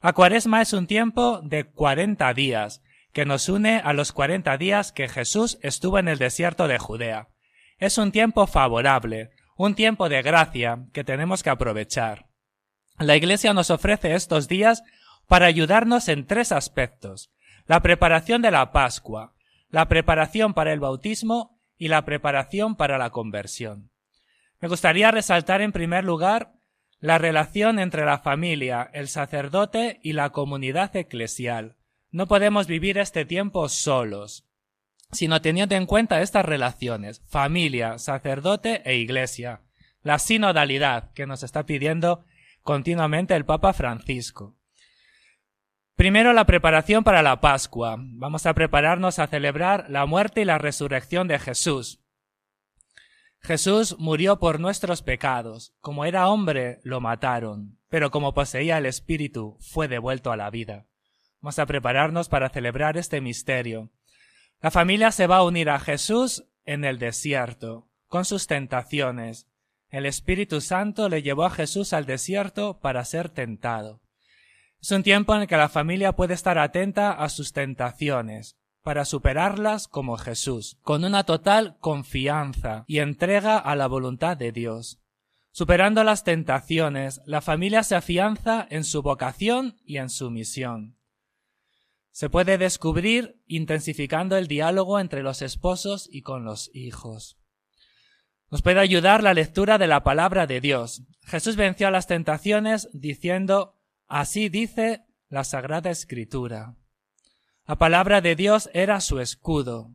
La 0.02 0.14
cuaresma 0.14 0.62
es 0.62 0.74
un 0.74 0.88
tiempo 0.88 1.40
de 1.42 1.66
cuarenta 1.66 2.34
días, 2.34 2.84
que 3.14 3.26
nos 3.26 3.48
une 3.48 3.78
a 3.78 3.94
los 3.94 4.12
cuarenta 4.12 4.58
días 4.58 4.92
que 4.92 5.08
Jesús 5.08 5.60
estuvo 5.62 6.00
en 6.00 6.08
el 6.08 6.18
desierto 6.18 6.68
de 6.68 6.80
Judea. 6.80 7.30
Es 7.78 7.98
un 7.98 8.12
tiempo 8.12 8.48
favorable, 8.48 9.32
un 9.56 9.76
tiempo 9.76 10.10
de 10.10 10.22
gracia 10.22 10.88
que 10.92 11.04
tenemos 11.04 11.44
que 11.44 11.52
aprovechar. 11.52 12.28
La 13.00 13.16
Iglesia 13.16 13.54
nos 13.54 13.70
ofrece 13.70 14.14
estos 14.16 14.48
días 14.48 14.84
para 15.28 15.46
ayudarnos 15.46 16.10
en 16.10 16.26
tres 16.28 16.52
aspectos. 16.52 17.30
la 17.66 17.82
preparación 17.82 18.42
de 18.42 18.52
la 18.52 18.72
Pascua, 18.72 19.34
la 19.70 19.88
preparación 19.88 20.54
para 20.54 20.74
el 20.74 20.80
bautismo 20.80 21.53
y 21.84 21.90
la 21.90 22.06
preparación 22.06 22.78
para 22.78 22.98
la 22.98 23.10
conversión. 23.10 23.92
Me 24.62 24.70
gustaría 24.70 25.12
resaltar 25.12 25.60
en 25.62 25.74
primer 25.74 26.06
lugar 26.06 26.54
la 27.02 27.18
relación 27.18 27.78
entre 27.78 28.06
la 28.06 28.20
familia, 28.20 28.90
el 28.94 29.10
sacerdote 29.10 30.00
y 30.02 30.14
la 30.14 30.30
comunidad 30.30 30.96
eclesial. 30.96 31.76
No 32.10 32.26
podemos 32.26 32.68
vivir 32.68 32.98
este 32.98 33.26
tiempo 33.26 33.68
solos, 33.68 34.46
sino 35.12 35.42
teniendo 35.42 35.76
en 35.76 35.86
cuenta 35.86 36.22
estas 36.22 36.46
relaciones, 36.46 37.22
familia, 37.28 37.98
sacerdote 37.98 38.82
e 38.86 38.96
iglesia, 38.96 39.60
la 40.04 40.20
sinodalidad 40.20 41.12
que 41.12 41.26
nos 41.28 41.44
está 41.44 41.66
pidiendo 41.66 42.24
continuamente 42.62 43.36
el 43.36 43.44
Papa 43.44 43.74
Francisco. 43.74 44.56
Primero 45.96 46.34
la 46.34 46.46
preparación 46.46 47.04
para 47.04 47.22
la 47.22 47.40
Pascua. 47.40 47.98
Vamos 48.00 48.48
a 48.48 48.54
prepararnos 48.56 49.20
a 49.20 49.28
celebrar 49.28 49.86
la 49.90 50.08
muerte 50.08 50.42
y 50.42 50.46
la 50.46 50.58
resurrección 50.58 51.28
de 51.28 51.38
Jesús. 51.38 52.00
Jesús 53.42 53.98
murió 54.00 54.40
por 54.40 54.60
nuestros 54.60 55.04
pecados. 55.04 55.76
Como 55.82 56.06
era 56.06 56.30
hombre, 56.30 56.80
lo 56.84 57.00
mataron, 57.00 57.78
pero 57.90 58.10
como 58.10 58.34
poseía 58.34 58.78
el 58.78 58.86
Espíritu, 58.86 59.58
fue 59.60 59.88
devuelto 59.88 60.32
a 60.32 60.38
la 60.38 60.50
vida. 60.50 60.88
Vamos 61.42 61.60
a 61.60 61.66
prepararnos 61.66 62.30
para 62.30 62.50
celebrar 62.50 62.98
este 62.98 63.22
misterio. 63.22 63.92
La 64.62 64.72
familia 64.72 65.12
se 65.12 65.28
va 65.28 65.38
a 65.38 65.44
unir 65.44 65.70
a 65.70 65.80
Jesús 65.80 66.46
en 66.64 66.86
el 66.86 67.00
desierto, 67.00 67.90
con 68.08 68.24
sus 68.24 68.48
tentaciones. 68.48 69.48
El 69.90 70.06
Espíritu 70.06 70.62
Santo 70.62 71.10
le 71.10 71.22
llevó 71.22 71.44
a 71.44 71.50
Jesús 71.52 71.92
al 71.92 72.06
desierto 72.06 72.80
para 72.80 73.04
ser 73.04 73.30
tentado. 73.30 74.03
Es 74.84 74.92
un 74.92 75.02
tiempo 75.02 75.34
en 75.34 75.44
el 75.44 75.48
que 75.48 75.56
la 75.56 75.70
familia 75.70 76.12
puede 76.12 76.34
estar 76.34 76.58
atenta 76.58 77.14
a 77.14 77.30
sus 77.30 77.54
tentaciones, 77.54 78.58
para 78.82 79.06
superarlas 79.06 79.88
como 79.88 80.18
Jesús, 80.18 80.78
con 80.82 81.06
una 81.06 81.24
total 81.24 81.78
confianza 81.80 82.84
y 82.86 83.00
entrega 83.00 83.58
a 83.58 83.78
la 83.78 83.88
voluntad 83.88 84.36
de 84.36 84.52
Dios. 84.52 85.00
Superando 85.54 86.04
las 86.04 86.26
tentaciones, 86.26 87.22
la 87.26 87.40
familia 87.40 87.84
se 87.84 87.96
afianza 87.96 88.68
en 88.70 88.84
su 88.84 89.02
vocación 89.02 89.78
y 89.86 90.00
en 90.00 90.10
su 90.10 90.30
misión. 90.30 90.98
Se 92.12 92.30
puede 92.30 92.58
descubrir 92.58 93.42
intensificando 93.48 94.36
el 94.36 94.50
diálogo 94.50 95.00
entre 95.00 95.24
los 95.24 95.42
esposos 95.42 96.10
y 96.12 96.24
con 96.24 96.44
los 96.44 96.70
hijos. 96.74 97.38
Nos 98.52 98.62
puede 98.62 98.82
ayudar 98.82 99.24
la 99.24 99.34
lectura 99.34 99.78
de 99.78 99.88
la 99.88 100.04
palabra 100.04 100.46
de 100.46 100.60
Dios. 100.60 101.04
Jesús 101.22 101.56
venció 101.56 101.88
a 101.88 101.92
las 101.92 102.08
tentaciones 102.08 102.90
diciendo 102.92 103.80
Así 104.16 104.48
dice 104.48 105.08
la 105.28 105.44
Sagrada 105.44 105.90
Escritura. 105.90 106.76
La 107.66 107.78
palabra 107.80 108.22
de 108.22 108.36
Dios 108.36 108.70
era 108.72 109.02
su 109.02 109.20
escudo. 109.20 109.90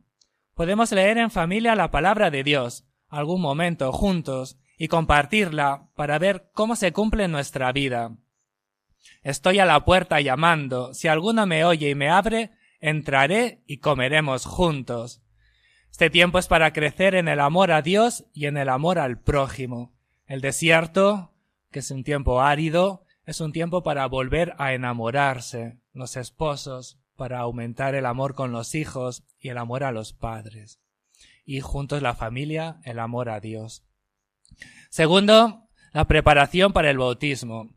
Podemos 0.55 0.91
leer 0.91 1.17
en 1.17 1.31
familia 1.31 1.73
la 1.73 1.89
palabra 1.89 2.29
de 2.29 2.43
Dios, 2.43 2.85
algún 3.07 3.39
momento, 3.39 3.93
juntos, 3.93 4.59
y 4.77 4.89
compartirla 4.89 5.87
para 5.95 6.19
ver 6.19 6.49
cómo 6.51 6.75
se 6.75 6.91
cumple 6.91 7.29
nuestra 7.29 7.71
vida. 7.71 8.17
Estoy 9.23 9.59
a 9.59 9.65
la 9.65 9.85
puerta 9.85 10.19
llamando. 10.19 10.93
Si 10.93 11.07
alguno 11.07 11.45
me 11.45 11.63
oye 11.63 11.91
y 11.91 11.95
me 11.95 12.09
abre, 12.09 12.51
entraré 12.81 13.63
y 13.67 13.77
comeremos 13.77 14.45
juntos. 14.45 15.23
Este 15.91 16.09
tiempo 16.09 16.39
es 16.39 16.49
para 16.49 16.73
crecer 16.73 17.15
en 17.15 17.29
el 17.29 17.39
amor 17.39 17.71
a 17.71 17.81
Dios 17.81 18.25
y 18.33 18.47
en 18.47 18.57
el 18.57 18.67
amor 18.67 18.99
al 18.99 19.21
prójimo. 19.21 19.93
El 20.25 20.41
desierto, 20.41 21.31
que 21.71 21.79
es 21.79 21.89
un 21.89 22.03
tiempo 22.03 22.41
árido, 22.41 23.05
es 23.29 23.41
un 23.41 23.51
tiempo 23.51 23.83
para 23.83 24.07
volver 24.07 24.55
a 24.57 24.73
enamorarse, 24.73 25.79
los 25.93 26.17
esposos, 26.17 26.99
para 27.15 27.39
aumentar 27.39 27.93
el 27.93 28.07
amor 28.07 28.33
con 28.33 28.51
los 28.51 28.73
hijos 28.73 29.23
y 29.37 29.49
el 29.49 29.59
amor 29.59 29.83
a 29.83 29.91
los 29.91 30.13
padres. 30.13 30.81
Y 31.45 31.59
juntos 31.61 32.01
la 32.01 32.15
familia, 32.15 32.79
el 32.85 32.97
amor 32.97 33.29
a 33.29 33.39
Dios. 33.39 33.85
Segundo, 34.89 35.69
la 35.93 36.07
preparación 36.07 36.73
para 36.73 36.89
el 36.89 36.97
bautismo. 36.97 37.69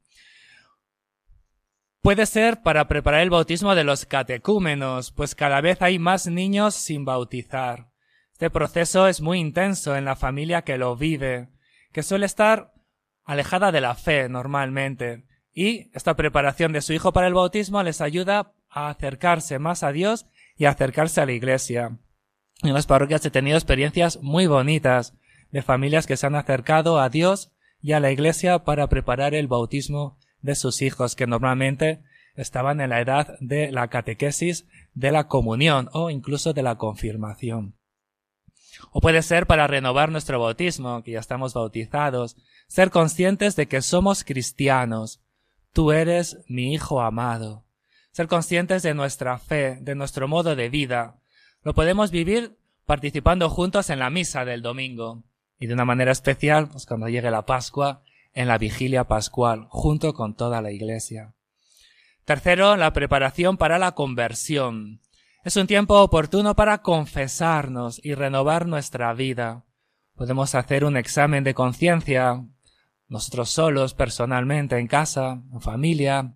Puede 2.01 2.25
ser 2.25 2.63
para 2.63 2.89
preparar 2.89 3.21
el 3.21 3.31
bautismo 3.31 3.75
de 3.75 3.85
los 3.85 4.07
catecúmenos, 4.07 5.13
pues 5.13 5.35
cada 5.35 5.61
vez 5.61 5.83
hay 5.83 5.99
más 5.99 6.27
niños 6.27 6.75
sin 6.75 7.05
bautizar. 7.05 7.91
Este 8.33 8.49
proceso 8.49 9.07
es 9.07 9.21
muy 9.21 9.39
intenso 9.39 9.97
en 9.97 10.07
la 10.07 10.17
familia 10.17 10.63
que 10.63 10.79
lo 10.79 10.97
vive, 10.97 11.51
que 11.93 12.03
suele 12.03 12.25
estar 12.25 12.73
alejada 13.25 13.71
de 13.71 13.83
la 13.83 13.95
fe 13.95 14.31
normalmente, 14.31 15.27
y 15.55 15.91
esta 15.93 16.17
preparación 16.17 16.73
de 16.73 16.83
su 16.83 16.93
hijo 16.93 17.13
para 17.13 17.27
el 17.27 17.35
bautismo 17.35 17.83
les 17.83 18.01
ayuda 18.01 18.53
a 18.71 18.89
acercarse 18.89 19.59
más 19.59 19.83
a 19.83 19.93
Dios 19.93 20.27
y 20.57 20.65
a 20.65 20.71
acercarse 20.71 21.21
a 21.21 21.27
la 21.27 21.33
iglesia. 21.33 21.99
En 22.63 22.75
las 22.75 22.87
parroquias 22.87 23.25
he 23.27 23.31
tenido 23.31 23.57
experiencias 23.57 24.21
muy 24.23 24.47
bonitas 24.47 25.15
de 25.51 25.63
familias 25.63 26.07
que 26.07 26.17
se 26.17 26.27
han 26.27 26.35
acercado 26.35 27.01
a 27.01 27.09
Dios 27.09 27.53
y 27.81 27.93
a 27.93 28.01
la 28.01 28.13
iglesia 28.13 28.61
para 28.61 28.89
preparar 28.89 29.35
el 29.35 29.49
bautismo 29.49 30.19
de 30.41 30.55
sus 30.55 30.83
hijos, 30.83 31.17
que 31.17 31.27
normalmente 31.27 32.03
estaban 32.35 32.81
en 32.81 32.91
la 32.91 33.01
edad 33.01 33.37
de 33.41 33.71
la 33.71 33.89
catequesis, 33.89 34.67
de 34.95 35.13
la 35.13 35.29
comunión 35.29 35.91
o 35.93 36.11
incluso 36.11 36.53
de 36.53 36.63
la 36.63 36.77
confirmación. 36.77 37.77
O 38.91 39.01
puede 39.01 39.23
ser 39.23 39.47
para 39.47 39.67
renovar 39.67 40.11
nuestro 40.11 40.41
bautismo, 40.41 41.03
que 41.03 41.13
ya 41.13 41.21
estamos 41.21 41.55
bautizados, 41.55 42.37
ser 42.69 42.91
conscientes 42.91 43.57
de 43.57 43.67
que 43.67 43.83
somos 43.83 44.25
cristianos, 44.25 45.21
Tú 45.73 45.91
eres 45.91 46.39
mi 46.49 46.75
Hijo 46.75 47.01
amado. 47.01 47.65
Ser 48.11 48.29
conscientes 48.29 48.83
de 48.83 48.93
nuestra 48.93 49.39
fe, 49.39 49.79
de 49.81 49.95
nuestro 49.95 50.29
modo 50.29 50.55
de 50.55 50.69
vida. 50.69 51.17
Lo 51.63 51.73
podemos 51.73 52.11
vivir 52.11 52.59
participando 52.85 53.49
juntos 53.49 53.89
en 53.89 53.99
la 53.99 54.11
misa 54.11 54.45
del 54.45 54.61
domingo 54.61 55.23
y 55.59 55.69
de 55.69 55.73
una 55.75 55.87
manera 55.87 56.13
especial, 56.13 56.69
pues 56.69 56.85
cuando 56.85 57.09
llegue 57.09 57.31
la 57.31 57.47
Pascua, 57.47 58.03
en 58.35 58.49
la 58.49 58.59
vigilia 58.59 59.05
pascual, 59.05 59.67
junto 59.71 60.13
con 60.13 60.35
toda 60.35 60.61
la 60.61 60.73
Iglesia. 60.73 61.33
Tercero, 62.25 62.77
la 62.77 62.93
preparación 62.93 63.57
para 63.57 63.79
la 63.79 63.93
conversión. 63.93 65.01
Es 65.43 65.57
un 65.57 65.67
tiempo 65.67 66.01
oportuno 66.01 66.55
para 66.55 66.83
confesarnos 66.83 67.99
y 68.05 68.15
renovar 68.15 68.67
nuestra 68.67 69.15
vida. 69.15 69.65
Podemos 70.17 70.55
hacer 70.55 70.85
un 70.85 70.99
examen 70.99 71.45
de 71.45 71.55
conciencia, 71.55 72.45
nosotros 73.13 73.51
solos, 73.51 73.93
personalmente, 73.93 74.79
en 74.79 74.87
casa, 74.87 75.43
en 75.53 75.61
familia, 75.61 76.35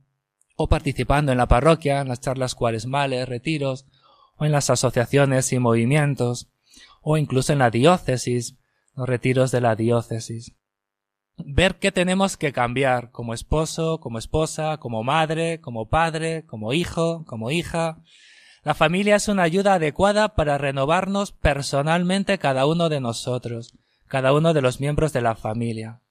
o 0.56 0.68
participando 0.68 1.32
en 1.32 1.38
la 1.38 1.48
parroquia, 1.48 2.02
en 2.02 2.08
las 2.08 2.20
charlas 2.20 2.54
cuaresmales, 2.54 3.26
retiros, 3.26 3.86
o 4.36 4.44
en 4.44 4.52
las 4.52 4.68
asociaciones 4.68 5.50
y 5.54 5.58
movimientos, 5.58 6.50
o 7.00 7.16
incluso 7.16 7.54
en 7.54 7.60
la 7.60 7.70
diócesis, 7.70 8.58
los 8.94 9.08
retiros 9.08 9.50
de 9.52 9.62
la 9.62 9.74
diócesis. 9.74 10.54
Ver 11.38 11.76
qué 11.76 11.92
tenemos 11.92 12.36
que 12.36 12.52
cambiar 12.52 13.10
como 13.10 13.32
esposo, 13.32 13.98
como 13.98 14.18
esposa, 14.18 14.76
como 14.76 15.02
madre, 15.02 15.62
como 15.62 15.88
padre, 15.88 16.44
como 16.44 16.74
hijo, 16.74 17.24
como 17.24 17.50
hija. 17.50 18.02
La 18.64 18.74
familia 18.74 19.16
es 19.16 19.28
una 19.28 19.44
ayuda 19.44 19.74
adecuada 19.74 20.34
para 20.34 20.58
renovarnos 20.58 21.32
personalmente 21.32 22.36
cada 22.36 22.66
uno 22.66 22.90
de 22.90 23.00
nosotros, 23.00 23.72
cada 24.08 24.34
uno 24.34 24.52
de 24.52 24.60
los 24.60 24.78
miembros 24.78 25.14
de 25.14 25.22
la 25.22 25.36
familia. 25.36 26.02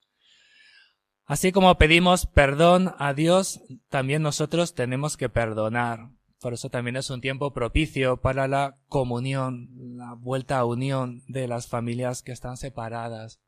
Así 1.26 1.52
como 1.52 1.76
pedimos 1.78 2.28
perdón 2.28 2.94
a 3.00 3.14
Dios, 3.14 3.62
también 3.90 4.22
nosotros 4.22 4.76
tenemos 4.76 5.18
que 5.18 5.28
perdonar. 5.28 6.12
Por 6.40 6.54
eso 6.54 6.70
también 6.70 6.98
es 6.98 7.10
un 7.10 7.22
tiempo 7.22 7.52
propicio 7.52 8.18
para 8.18 8.48
la 8.48 8.78
comunión, 8.88 9.70
la 9.98 10.14
vuelta 10.14 10.60
a 10.60 10.66
unión 10.66 11.24
de 11.28 11.48
las 11.48 11.68
familias 11.68 12.22
que 12.22 12.32
están 12.32 12.58
separadas, 12.58 13.42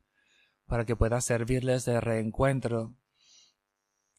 para 0.66 0.84
que 0.84 0.96
pueda 0.96 1.20
servirles 1.20 1.84
de 1.84 2.00
reencuentro. 2.00 2.94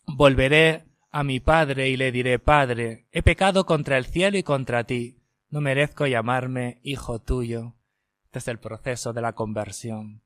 Volveré 0.05 0.85
a 1.11 1.25
mi 1.25 1.41
Padre 1.41 1.89
y 1.89 1.97
le 1.97 2.13
diré, 2.13 2.39
Padre, 2.39 3.07
he 3.11 3.21
pecado 3.23 3.65
contra 3.65 3.97
el 3.97 4.05
cielo 4.05 4.37
y 4.37 4.43
contra 4.43 4.85
ti, 4.85 5.21
no 5.49 5.59
merezco 5.59 6.07
llamarme 6.07 6.79
hijo 6.83 7.19
tuyo. 7.19 7.75
Este 8.25 8.39
es 8.39 8.47
el 8.47 8.59
proceso 8.59 9.11
de 9.11 9.21
la 9.21 9.33
conversión. 9.33 10.21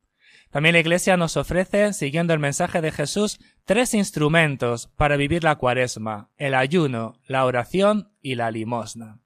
También 0.53 0.73
la 0.73 0.81
Iglesia 0.81 1.17
nos 1.17 1.35
ofrece, 1.35 1.93
siguiendo 1.93 2.31
el 2.31 2.39
mensaje 2.39 2.79
de 2.79 2.91
Jesús, 2.91 3.39
tres 3.65 3.95
instrumentos 3.95 4.85
para 4.95 5.17
vivir 5.17 5.43
la 5.43 5.55
cuaresma, 5.55 6.29
el 6.37 6.53
ayuno, 6.53 7.19
la 7.25 7.45
oración 7.45 8.13
y 8.21 8.35
la 8.35 8.51
limosna. 8.51 9.19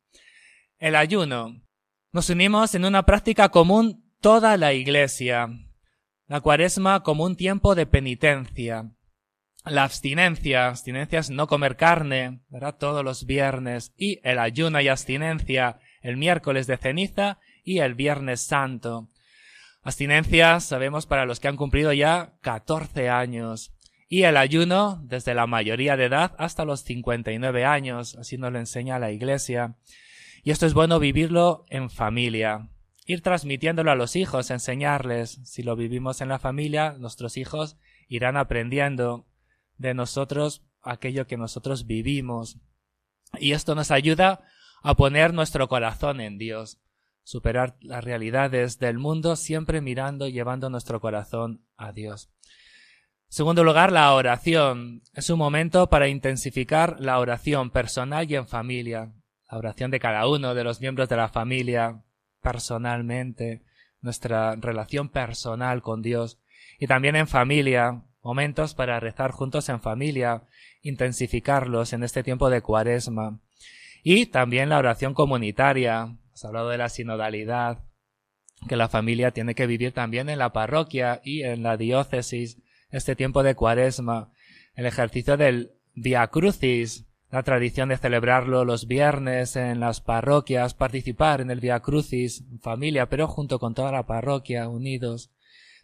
El 0.78 0.96
ayuno. 0.96 1.62
Nos 2.13 2.30
unimos 2.30 2.76
en 2.76 2.86
una 2.86 3.04
práctica 3.04 3.50
común 3.50 4.10
toda 4.22 4.56
la 4.56 4.72
Iglesia. 4.72 5.50
La 6.28 6.40
cuaresma 6.40 7.04
como 7.04 7.26
un 7.26 7.36
tiempo 7.36 7.76
de 7.76 7.86
penitencia. 7.86 8.94
La 9.66 9.84
abstinencia, 9.84 10.70
abstinencia 10.70 11.20
es 11.20 11.30
no 11.30 11.48
comer 11.48 11.76
carne, 11.76 12.40
¿verdad? 12.48 12.78
Todos 12.80 13.04
los 13.04 13.26
viernes. 13.26 13.92
Y 13.98 14.22
el 14.24 14.40
ayuno 14.40 14.80
y 14.80 14.88
abstinencia 14.88 15.82
el 16.02 16.16
miércoles 16.16 16.68
de 16.68 16.78
ceniza 16.78 17.40
y 17.66 17.80
el 17.80 17.96
viernes 17.96 18.48
santo. 18.48 19.10
Abstinencia, 19.88 20.60
sabemos, 20.60 21.06
para 21.06 21.26
los 21.26 21.39
que 21.39 21.47
han 21.47 21.56
cumplido 21.56 21.93
ya 21.93 22.34
14 22.41 23.08
años. 23.08 23.71
Y 24.10 24.23
el 24.23 24.36
ayuno 24.36 25.00
desde 25.02 25.34
la 25.34 25.47
mayoría 25.47 25.95
de 25.95 26.08
edad 26.08 26.36
hasta 26.38 26.65
los 26.65 26.82
59 26.82 27.63
años, 27.63 28.17
así 28.17 28.38
nos 28.38 28.52
lo 28.52 28.60
enseña 28.60 29.00
la 29.00 29.13
Iglesia. 29.13 29.78
Y 30.43 30.52
esto 30.52 30.65
es 30.65 30.73
bueno 30.73 31.00
vivirlo 31.00 31.63
en 31.69 31.89
familia, 31.89 32.67
ir 33.06 33.21
transmitiéndolo 33.21 33.89
a 33.89 33.95
los 33.95 34.17
hijos, 34.17 34.52
enseñarles. 34.52 35.39
Si 35.45 35.63
lo 35.63 35.78
vivimos 35.78 36.19
en 36.19 36.28
la 36.28 36.39
familia, 36.39 36.97
nuestros 37.00 37.38
hijos 37.38 37.78
irán 38.10 38.36
aprendiendo 38.36 39.26
de 39.78 39.93
nosotros 39.93 40.65
aquello 40.82 41.28
que 41.28 41.38
nosotros 41.38 41.86
vivimos. 41.88 42.60
Y 43.39 43.54
esto 43.54 43.73
nos 43.73 43.91
ayuda 43.91 44.41
a 44.84 44.95
poner 44.95 45.34
nuestro 45.34 45.69
corazón 45.69 46.19
en 46.19 46.38
Dios, 46.38 46.78
superar 47.28 47.76
las 47.82 48.06
realidades 48.06 48.80
del 48.80 49.00
mundo 49.00 49.36
siempre 49.36 49.82
mirando 49.82 50.28
y 50.28 50.32
llevando 50.32 50.70
nuestro 50.70 51.02
corazón 51.02 51.62
a 51.76 51.92
Dios. 51.92 52.32
Segundo 53.28 53.66
lugar, 53.66 53.92
la 53.92 54.13
oración. 54.13 55.02
Es 55.13 55.30
un 55.30 55.38
momento 55.38 55.90
para 55.90 56.08
intensificar 56.08 57.02
la 57.02 57.20
oración 57.20 57.70
personal 57.70 58.32
y 58.32 58.36
en 58.36 58.48
familia. 58.48 59.12
La 59.52 59.58
oración 59.58 59.92
de 59.92 60.00
cada 60.00 60.26
uno 60.26 60.56
de 60.56 60.63
los 60.63 60.80
miembros 60.80 61.10
de 61.10 61.18
la 61.18 61.28
familia, 61.28 62.02
personalmente, 62.42 63.62
nuestra 64.00 64.56
relación 64.56 65.10
personal 65.10 65.82
con 65.82 66.02
Dios. 66.02 66.40
Y 66.80 66.88
también 66.88 67.18
en 67.18 67.28
familia, 67.28 68.06
momentos 68.24 68.74
para 68.74 69.02
rezar 69.02 69.32
juntos 69.32 69.68
en 69.68 69.82
familia, 69.82 70.44
intensificarlos 70.82 71.92
en 71.92 72.04
este 72.04 72.24
tiempo 72.24 72.50
de 72.50 72.62
cuaresma. 72.62 73.42
Y 74.02 74.28
también 74.28 74.70
la 74.70 74.78
oración 74.78 75.13
comunitaria. 75.13 76.16
Hablado 76.45 76.69
de 76.69 76.78
la 76.78 76.89
sinodalidad, 76.89 77.84
que 78.67 78.76
la 78.76 78.89
familia 78.89 79.32
tiene 79.32 79.56
que 79.56 79.67
vivir 79.67 79.91
también 79.91 80.30
en 80.30 80.39
la 80.39 80.54
parroquia 80.54 81.21
y 81.23 81.43
en 81.43 81.63
la 81.63 81.78
diócesis 81.78 82.58
este 82.89 83.15
tiempo 83.15 83.43
de 83.43 83.56
cuaresma, 83.56 84.32
el 84.76 84.86
ejercicio 84.86 85.38
del 85.38 85.73
Via 85.93 86.28
Crucis, 86.28 87.06
la 87.30 87.43
tradición 87.43 87.89
de 87.89 87.97
celebrarlo 87.97 88.63
los 88.63 88.88
viernes 88.88 89.56
en 89.56 89.80
las 89.80 90.00
parroquias, 90.00 90.73
participar 90.73 91.41
en 91.41 91.52
el 91.52 91.60
Via 91.60 91.82
Crucis 91.82 92.45
familia, 92.62 93.10
pero 93.10 93.28
junto 93.28 93.60
con 93.60 93.73
toda 93.73 93.91
la 93.91 94.06
parroquia, 94.06 94.69
unidos. 94.69 95.32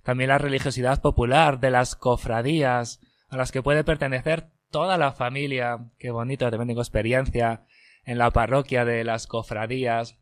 También 0.03 0.29
la 0.29 0.37
religiosidad 0.37 1.01
popular 1.01 1.59
de 1.59 1.71
las 1.71 1.95
cofradías, 1.95 3.01
a 3.29 3.37
las 3.37 3.51
que 3.51 3.63
puede 3.63 3.83
pertenecer 3.83 4.51
toda 4.69 4.97
la 4.97 5.11
familia. 5.11 5.89
Qué 5.97 6.11
bonito, 6.11 6.49
también 6.49 6.69
tengo 6.69 6.81
experiencia 6.81 7.65
en 8.05 8.17
la 8.17 8.31
parroquia 8.31 8.85
de 8.85 9.03
las 9.03 9.27
cofradías. 9.27 10.17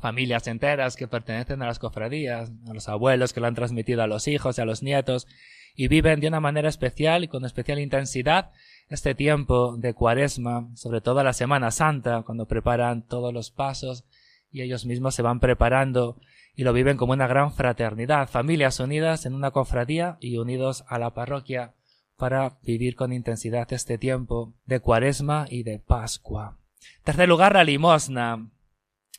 Familias 0.00 0.46
enteras 0.46 0.96
que 0.96 1.08
pertenecen 1.08 1.62
a 1.62 1.66
las 1.66 1.78
cofradías, 1.78 2.52
a 2.68 2.74
los 2.74 2.88
abuelos 2.88 3.32
que 3.32 3.40
lo 3.40 3.46
han 3.46 3.54
transmitido 3.54 4.02
a 4.02 4.06
los 4.06 4.28
hijos 4.28 4.58
y 4.58 4.60
a 4.60 4.64
los 4.64 4.82
nietos, 4.82 5.26
y 5.74 5.88
viven 5.88 6.20
de 6.20 6.28
una 6.28 6.40
manera 6.40 6.68
especial 6.68 7.24
y 7.24 7.28
con 7.28 7.44
especial 7.44 7.78
intensidad 7.78 8.50
este 8.88 9.14
tiempo 9.14 9.76
de 9.76 9.94
cuaresma, 9.94 10.68
sobre 10.74 11.00
todo 11.00 11.22
la 11.22 11.32
Semana 11.32 11.70
Santa, 11.70 12.22
cuando 12.22 12.46
preparan 12.46 13.02
todos 13.02 13.32
los 13.32 13.50
pasos 13.50 14.04
y 14.50 14.62
ellos 14.62 14.86
mismos 14.86 15.14
se 15.14 15.22
van 15.22 15.40
preparando 15.40 16.18
y 16.54 16.64
lo 16.64 16.72
viven 16.72 16.96
como 16.96 17.12
una 17.12 17.26
gran 17.26 17.52
fraternidad, 17.52 18.28
familias 18.28 18.80
unidas 18.80 19.26
en 19.26 19.34
una 19.34 19.50
cofradía 19.50 20.16
y 20.20 20.38
unidos 20.38 20.84
a 20.88 20.98
la 20.98 21.12
parroquia 21.12 21.74
para 22.16 22.56
vivir 22.62 22.96
con 22.96 23.12
intensidad 23.12 23.70
este 23.72 23.98
tiempo 23.98 24.54
de 24.64 24.80
cuaresma 24.80 25.46
y 25.50 25.62
de 25.62 25.78
Pascua. 25.78 26.56
Tercer 27.04 27.28
lugar, 27.28 27.54
la 27.54 27.64
limosna. 27.64 28.48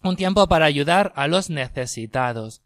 Un 0.04 0.16
tiempo 0.16 0.48
para 0.48 0.66
ayudar 0.66 1.12
a 1.16 1.28
los 1.28 1.50
necesitados. 1.50 2.64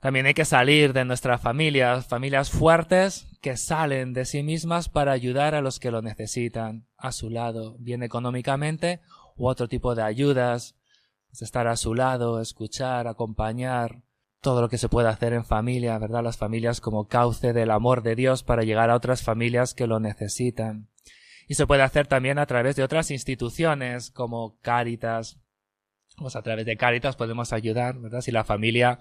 También 0.00 0.26
hay 0.26 0.34
que 0.34 0.44
salir 0.44 0.92
de 0.92 1.04
nuestras 1.04 1.40
familias, 1.40 2.06
familias 2.06 2.50
fuertes 2.50 3.26
que 3.40 3.56
salen 3.56 4.12
de 4.12 4.24
sí 4.24 4.42
mismas 4.42 4.88
para 4.88 5.12
ayudar 5.12 5.54
a 5.54 5.60
los 5.60 5.78
que 5.78 5.90
lo 5.90 6.02
necesitan 6.02 6.86
a 6.96 7.12
su 7.12 7.30
lado, 7.30 7.76
bien 7.78 8.02
económicamente 8.02 9.00
u 9.36 9.46
otro 9.46 9.68
tipo 9.68 9.94
de 9.94 10.02
ayudas, 10.02 10.76
pues 11.28 11.42
estar 11.42 11.66
a 11.66 11.76
su 11.76 11.94
lado, 11.94 12.40
escuchar, 12.40 13.06
acompañar, 13.06 14.02
todo 14.42 14.60
lo 14.60 14.68
que 14.68 14.76
se 14.76 14.88
puede 14.88 15.08
hacer 15.08 15.32
en 15.32 15.44
familia, 15.44 15.96
¿verdad? 15.98 16.22
Las 16.22 16.36
familias 16.36 16.80
como 16.80 17.06
cauce 17.06 17.52
del 17.52 17.70
amor 17.70 18.02
de 18.02 18.16
Dios 18.16 18.42
para 18.42 18.64
llegar 18.64 18.90
a 18.90 18.96
otras 18.96 19.22
familias 19.22 19.72
que 19.72 19.86
lo 19.86 20.00
necesitan. 20.00 20.88
Y 21.46 21.54
se 21.54 21.66
puede 21.66 21.82
hacer 21.82 22.08
también 22.08 22.38
a 22.38 22.46
través 22.46 22.74
de 22.74 22.82
otras 22.82 23.10
instituciones 23.12 24.10
como 24.10 24.58
Cáritas. 24.60 25.38
Pues 26.22 26.36
a 26.36 26.42
través 26.42 26.64
de 26.64 26.76
Cáritas 26.76 27.16
podemos 27.16 27.52
ayudar, 27.52 27.98
¿verdad? 27.98 28.20
Si 28.20 28.30
la 28.30 28.44
familia 28.44 28.98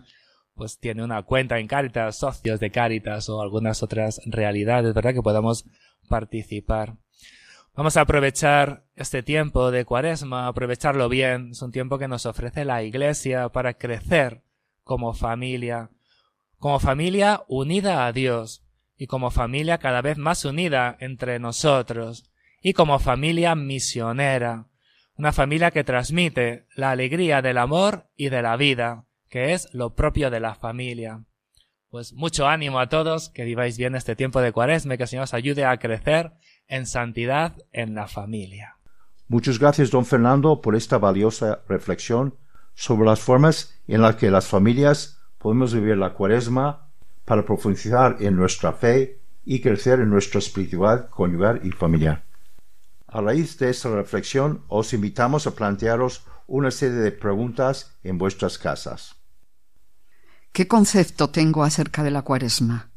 pues 0.55 0.79
tiene 0.79 1.03
una 1.03 1.23
cuenta 1.23 1.59
en 1.59 1.67
Caritas, 1.67 2.17
socios 2.17 2.59
de 2.59 2.71
Caritas 2.71 3.29
o 3.29 3.41
algunas 3.41 3.83
otras 3.83 4.21
realidades, 4.25 4.93
¿verdad? 4.93 5.13
Que 5.13 5.21
podamos 5.21 5.65
participar. 6.09 6.97
Vamos 7.73 7.95
a 7.95 8.01
aprovechar 8.01 8.83
este 8.95 9.23
tiempo 9.23 9.71
de 9.71 9.85
cuaresma, 9.85 10.47
aprovecharlo 10.47 11.07
bien. 11.07 11.51
Es 11.51 11.61
un 11.61 11.71
tiempo 11.71 11.97
que 11.97 12.09
nos 12.09 12.25
ofrece 12.25 12.65
la 12.65 12.83
Iglesia 12.83 13.47
para 13.49 13.75
crecer 13.75 14.43
como 14.83 15.13
familia, 15.13 15.89
como 16.57 16.79
familia 16.79 17.43
unida 17.47 18.05
a 18.05 18.11
Dios 18.11 18.63
y 18.97 19.07
como 19.07 19.31
familia 19.31 19.77
cada 19.77 20.01
vez 20.01 20.17
más 20.17 20.43
unida 20.43 20.97
entre 20.99 21.39
nosotros 21.39 22.29
y 22.61 22.73
como 22.73 22.99
familia 22.99 23.55
misionera, 23.55 24.67
una 25.21 25.33
familia 25.33 25.69
que 25.69 25.83
transmite 25.83 26.65
la 26.75 26.89
alegría 26.89 27.43
del 27.43 27.59
amor 27.59 28.07
y 28.15 28.29
de 28.29 28.41
la 28.41 28.57
vida, 28.57 29.05
que 29.29 29.53
es 29.53 29.69
lo 29.71 29.93
propio 29.93 30.31
de 30.31 30.39
la 30.39 30.55
familia. 30.55 31.25
Pues 31.89 32.13
mucho 32.13 32.47
ánimo 32.47 32.79
a 32.79 32.89
todos, 32.89 33.29
que 33.29 33.43
viváis 33.43 33.77
bien 33.77 33.93
este 33.93 34.15
tiempo 34.15 34.41
de 34.41 34.51
cuaresma, 34.51 34.97
que 34.97 35.03
el 35.03 35.09
Señor 35.09 35.25
os 35.25 35.35
ayude 35.35 35.63
a 35.63 35.77
crecer 35.77 36.31
en 36.67 36.87
santidad 36.87 37.53
en 37.71 37.93
la 37.93 38.07
familia. 38.07 38.77
Muchas 39.27 39.59
gracias, 39.59 39.91
don 39.91 40.07
Fernando, 40.07 40.59
por 40.59 40.75
esta 40.75 40.97
valiosa 40.97 41.61
reflexión 41.69 42.33
sobre 42.73 43.05
las 43.05 43.19
formas 43.19 43.79
en 43.87 44.01
las 44.01 44.15
que 44.15 44.31
las 44.31 44.47
familias 44.47 45.19
podemos 45.37 45.71
vivir 45.71 45.97
la 45.97 46.13
cuaresma 46.13 46.89
para 47.25 47.45
profundizar 47.45 48.17
en 48.21 48.35
nuestra 48.35 48.73
fe 48.73 49.19
y 49.45 49.61
crecer 49.61 49.99
en 49.99 50.09
nuestra 50.09 50.39
espiritualidad 50.39 51.09
conyugal 51.09 51.61
y 51.63 51.69
familiar. 51.69 52.23
A 53.11 53.19
raíz 53.19 53.57
de 53.57 53.69
esta 53.69 53.89
reflexión, 53.89 54.63
os 54.69 54.93
invitamos 54.93 55.45
a 55.45 55.51
plantearos 55.51 56.23
una 56.47 56.71
serie 56.71 56.99
de 56.99 57.11
preguntas 57.11 57.97
en 58.03 58.17
vuestras 58.17 58.57
casas. 58.57 59.17
¿Qué 60.53 60.67
concepto 60.67 61.29
tengo 61.29 61.63
acerca 61.65 62.03
de 62.03 62.11
la 62.11 62.21
cuaresma? 62.21 62.89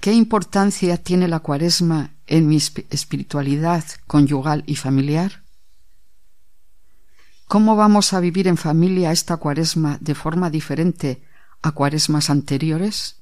¿Qué 0.00 0.12
importancia 0.12 0.96
tiene 0.96 1.28
la 1.28 1.40
cuaresma 1.40 2.14
en 2.26 2.48
mi 2.48 2.56
espiritualidad 2.56 3.84
conyugal 4.08 4.64
y 4.66 4.74
familiar? 4.74 5.44
¿Cómo 7.46 7.76
vamos 7.76 8.12
a 8.12 8.20
vivir 8.20 8.48
en 8.48 8.56
familia 8.56 9.12
esta 9.12 9.36
cuaresma 9.36 9.98
de 10.00 10.16
forma 10.16 10.50
diferente 10.50 11.22
a 11.62 11.70
cuaresmas 11.70 12.30
anteriores? 12.30 13.19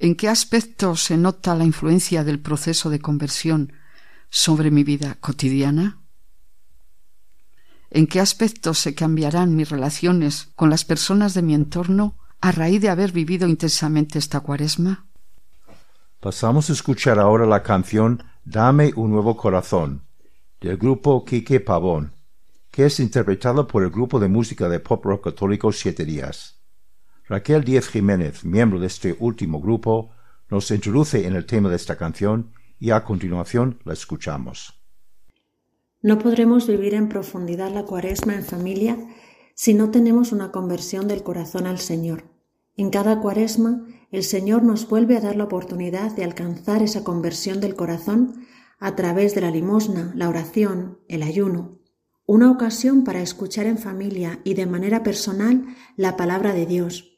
¿En 0.00 0.16
qué 0.16 0.28
aspecto 0.28 0.96
se 0.96 1.16
nota 1.16 1.54
la 1.54 1.64
influencia 1.64 2.24
del 2.24 2.40
proceso 2.40 2.90
de 2.90 2.98
conversión 2.98 3.72
sobre 4.30 4.72
mi 4.72 4.82
vida 4.82 5.16
cotidiana? 5.20 6.00
en 7.90 8.06
qué 8.06 8.20
aspectos 8.20 8.78
se 8.78 8.94
cambiarán 8.94 9.56
mis 9.56 9.68
relaciones 9.68 10.48
con 10.54 10.70
las 10.70 10.84
personas 10.84 11.34
de 11.34 11.42
mi 11.42 11.54
entorno 11.54 12.16
a 12.40 12.52
raíz 12.52 12.80
de 12.80 12.88
haber 12.88 13.12
vivido 13.12 13.48
intensamente 13.48 14.18
esta 14.18 14.40
cuaresma? 14.40 15.06
Pasamos 16.20 16.70
a 16.70 16.72
escuchar 16.72 17.18
ahora 17.18 17.46
la 17.46 17.62
canción 17.62 18.22
Dame 18.44 18.92
un 18.96 19.10
nuevo 19.10 19.36
corazón 19.36 20.04
del 20.60 20.76
grupo 20.76 21.24
Quique 21.24 21.60
Pavón, 21.60 22.12
que 22.70 22.86
es 22.86 23.00
interpretado 23.00 23.66
por 23.66 23.82
el 23.82 23.90
grupo 23.90 24.18
de 24.18 24.28
música 24.28 24.68
de 24.68 24.80
pop 24.80 25.04
rock 25.04 25.24
católico 25.24 25.72
Siete 25.72 26.04
Días. 26.04 26.59
Raquel 27.30 27.62
Díez 27.62 27.86
Jiménez, 27.86 28.44
miembro 28.44 28.80
de 28.80 28.88
este 28.88 29.16
último 29.20 29.60
grupo, 29.60 30.10
nos 30.50 30.68
introduce 30.72 31.28
en 31.28 31.36
el 31.36 31.46
tema 31.46 31.68
de 31.68 31.76
esta 31.76 31.96
canción 31.96 32.50
y 32.80 32.90
a 32.90 33.04
continuación 33.04 33.78
la 33.84 33.92
escuchamos. 33.92 34.82
No 36.02 36.18
podremos 36.18 36.66
vivir 36.66 36.92
en 36.94 37.08
profundidad 37.08 37.72
la 37.72 37.84
cuaresma 37.84 38.34
en 38.34 38.42
familia 38.42 38.98
si 39.54 39.74
no 39.74 39.92
tenemos 39.92 40.32
una 40.32 40.50
conversión 40.50 41.06
del 41.06 41.22
corazón 41.22 41.68
al 41.68 41.78
Señor. 41.78 42.24
En 42.76 42.90
cada 42.90 43.20
cuaresma, 43.20 43.86
el 44.10 44.24
Señor 44.24 44.64
nos 44.64 44.88
vuelve 44.88 45.16
a 45.16 45.20
dar 45.20 45.36
la 45.36 45.44
oportunidad 45.44 46.10
de 46.16 46.24
alcanzar 46.24 46.82
esa 46.82 47.04
conversión 47.04 47.60
del 47.60 47.76
corazón 47.76 48.44
a 48.80 48.96
través 48.96 49.36
de 49.36 49.42
la 49.42 49.52
limosna, 49.52 50.12
la 50.16 50.28
oración, 50.28 50.98
el 51.06 51.22
ayuno. 51.22 51.78
Una 52.26 52.50
ocasión 52.50 53.04
para 53.04 53.22
escuchar 53.22 53.66
en 53.66 53.78
familia 53.78 54.40
y 54.42 54.54
de 54.54 54.66
manera 54.66 55.04
personal 55.04 55.76
la 55.96 56.16
palabra 56.16 56.54
de 56.54 56.66
Dios. 56.66 57.09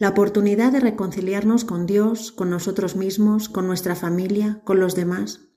La 0.00 0.08
oportunidad 0.08 0.72
de 0.72 0.80
reconciliarnos 0.80 1.66
con 1.66 1.84
Dios, 1.84 2.32
con 2.32 2.48
nosotros 2.48 2.96
mismos, 2.96 3.50
con 3.50 3.66
nuestra 3.66 3.94
familia, 3.94 4.62
con 4.64 4.80
los 4.80 4.94
demás. 4.94 5.50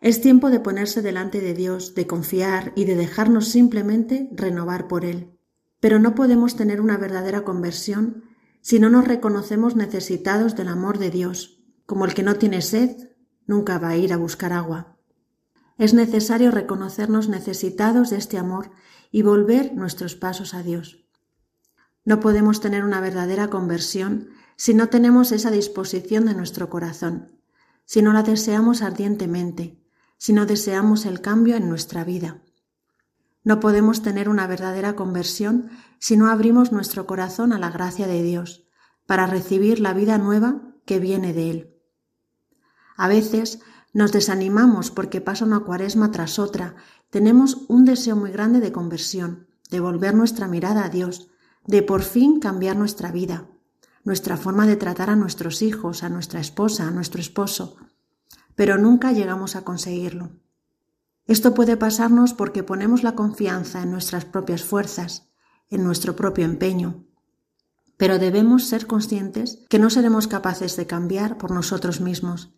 Es 0.00 0.20
tiempo 0.20 0.50
de 0.50 0.60
ponerse 0.60 1.02
delante 1.02 1.40
de 1.40 1.52
Dios, 1.52 1.96
de 1.96 2.06
confiar 2.06 2.72
y 2.76 2.84
de 2.84 2.94
dejarnos 2.94 3.48
simplemente 3.48 4.28
renovar 4.30 4.86
por 4.86 5.04
Él. 5.04 5.36
Pero 5.80 5.98
no 5.98 6.14
podemos 6.14 6.54
tener 6.54 6.80
una 6.80 6.96
verdadera 6.96 7.42
conversión 7.42 8.22
si 8.60 8.78
no 8.78 8.88
nos 8.88 9.08
reconocemos 9.08 9.74
necesitados 9.74 10.54
del 10.54 10.68
amor 10.68 10.98
de 10.98 11.10
Dios, 11.10 11.60
como 11.86 12.04
el 12.04 12.14
que 12.14 12.22
no 12.22 12.36
tiene 12.36 12.62
sed 12.62 13.08
nunca 13.46 13.80
va 13.80 13.88
a 13.88 13.96
ir 13.96 14.12
a 14.12 14.16
buscar 14.16 14.52
agua. 14.52 14.96
Es 15.76 15.92
necesario 15.92 16.52
reconocernos 16.52 17.28
necesitados 17.28 18.10
de 18.10 18.18
este 18.18 18.38
amor 18.38 18.70
y 19.10 19.22
volver 19.22 19.74
nuestros 19.74 20.14
pasos 20.14 20.54
a 20.54 20.62
Dios. 20.62 21.09
No 22.10 22.18
podemos 22.18 22.60
tener 22.60 22.82
una 22.82 23.00
verdadera 23.00 23.50
conversión 23.50 24.30
si 24.56 24.74
no 24.74 24.88
tenemos 24.88 25.30
esa 25.30 25.52
disposición 25.52 26.24
de 26.24 26.34
nuestro 26.34 26.68
corazón, 26.68 27.38
si 27.84 28.02
no 28.02 28.12
la 28.12 28.24
deseamos 28.24 28.82
ardientemente, 28.82 29.80
si 30.18 30.32
no 30.32 30.44
deseamos 30.44 31.06
el 31.06 31.20
cambio 31.20 31.54
en 31.54 31.68
nuestra 31.68 32.02
vida. 32.02 32.42
No 33.44 33.60
podemos 33.60 34.02
tener 34.02 34.28
una 34.28 34.48
verdadera 34.48 34.96
conversión 34.96 35.70
si 36.00 36.16
no 36.16 36.28
abrimos 36.28 36.72
nuestro 36.72 37.06
corazón 37.06 37.52
a 37.52 37.60
la 37.60 37.70
gracia 37.70 38.08
de 38.08 38.24
Dios, 38.24 38.66
para 39.06 39.28
recibir 39.28 39.78
la 39.78 39.94
vida 39.94 40.18
nueva 40.18 40.62
que 40.86 40.98
viene 40.98 41.32
de 41.32 41.50
Él. 41.52 41.76
A 42.96 43.06
veces 43.06 43.60
nos 43.92 44.10
desanimamos 44.10 44.90
porque 44.90 45.20
pasa 45.20 45.44
una 45.44 45.60
cuaresma 45.60 46.10
tras 46.10 46.40
otra, 46.40 46.74
tenemos 47.08 47.66
un 47.68 47.84
deseo 47.84 48.16
muy 48.16 48.32
grande 48.32 48.58
de 48.58 48.72
conversión, 48.72 49.46
de 49.70 49.78
volver 49.78 50.16
nuestra 50.16 50.48
mirada 50.48 50.84
a 50.84 50.88
Dios, 50.88 51.29
de 51.70 51.84
por 51.84 52.02
fin 52.02 52.40
cambiar 52.40 52.76
nuestra 52.76 53.12
vida, 53.12 53.46
nuestra 54.02 54.36
forma 54.36 54.66
de 54.66 54.74
tratar 54.74 55.08
a 55.08 55.14
nuestros 55.14 55.62
hijos, 55.62 56.02
a 56.02 56.08
nuestra 56.08 56.40
esposa, 56.40 56.88
a 56.88 56.90
nuestro 56.90 57.20
esposo, 57.20 57.76
pero 58.56 58.76
nunca 58.76 59.12
llegamos 59.12 59.54
a 59.54 59.62
conseguirlo. 59.62 60.32
Esto 61.28 61.54
puede 61.54 61.76
pasarnos 61.76 62.34
porque 62.34 62.64
ponemos 62.64 63.04
la 63.04 63.14
confianza 63.14 63.82
en 63.82 63.92
nuestras 63.92 64.24
propias 64.24 64.64
fuerzas, 64.64 65.28
en 65.68 65.84
nuestro 65.84 66.16
propio 66.16 66.44
empeño. 66.44 67.04
Pero 67.96 68.18
debemos 68.18 68.64
ser 68.64 68.88
conscientes 68.88 69.60
que 69.68 69.78
no 69.78 69.90
seremos 69.90 70.26
capaces 70.26 70.74
de 70.74 70.88
cambiar 70.88 71.38
por 71.38 71.52
nosotros 71.52 72.00
mismos, 72.00 72.52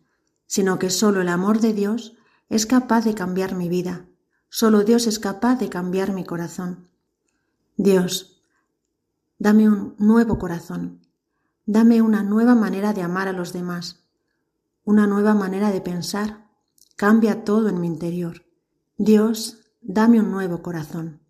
sino 0.47 0.79
que 0.79 0.89
solo 0.89 1.21
el 1.21 1.29
amor 1.29 1.61
de 1.61 1.75
Dios 1.75 2.17
es 2.49 2.65
capaz 2.65 3.05
de 3.05 3.15
cambiar 3.15 3.57
mi 3.57 3.69
vida, 3.69 4.07
solo 4.49 4.85
Dios 4.85 5.07
es 5.07 5.19
capaz 5.19 5.57
de 5.57 5.69
cambiar 5.69 6.15
mi 6.15 6.25
corazón. 6.25 6.89
Dios, 7.77 8.32
dame 9.43 9.69
un 9.69 9.97
nuevo 9.99 10.39
corazón, 10.39 11.01
dame 11.67 12.01
una 12.01 12.23
nueva 12.23 12.55
manera 12.55 12.93
de 12.93 13.03
amar 13.03 13.27
a 13.27 13.33
los 13.33 13.53
demás, 13.53 14.05
una 14.85 15.09
nueva 15.09 15.35
manera 15.35 15.73
de 15.73 15.81
pensar, 15.81 16.49
cambia 16.95 17.43
todo 17.43 17.69
en 17.69 17.81
mi 17.81 17.89
interior. 17.89 18.47
Dios, 18.99 19.59
dame 19.81 20.21
un 20.21 20.31
nuevo 20.31 20.63
corazón. 20.63 21.22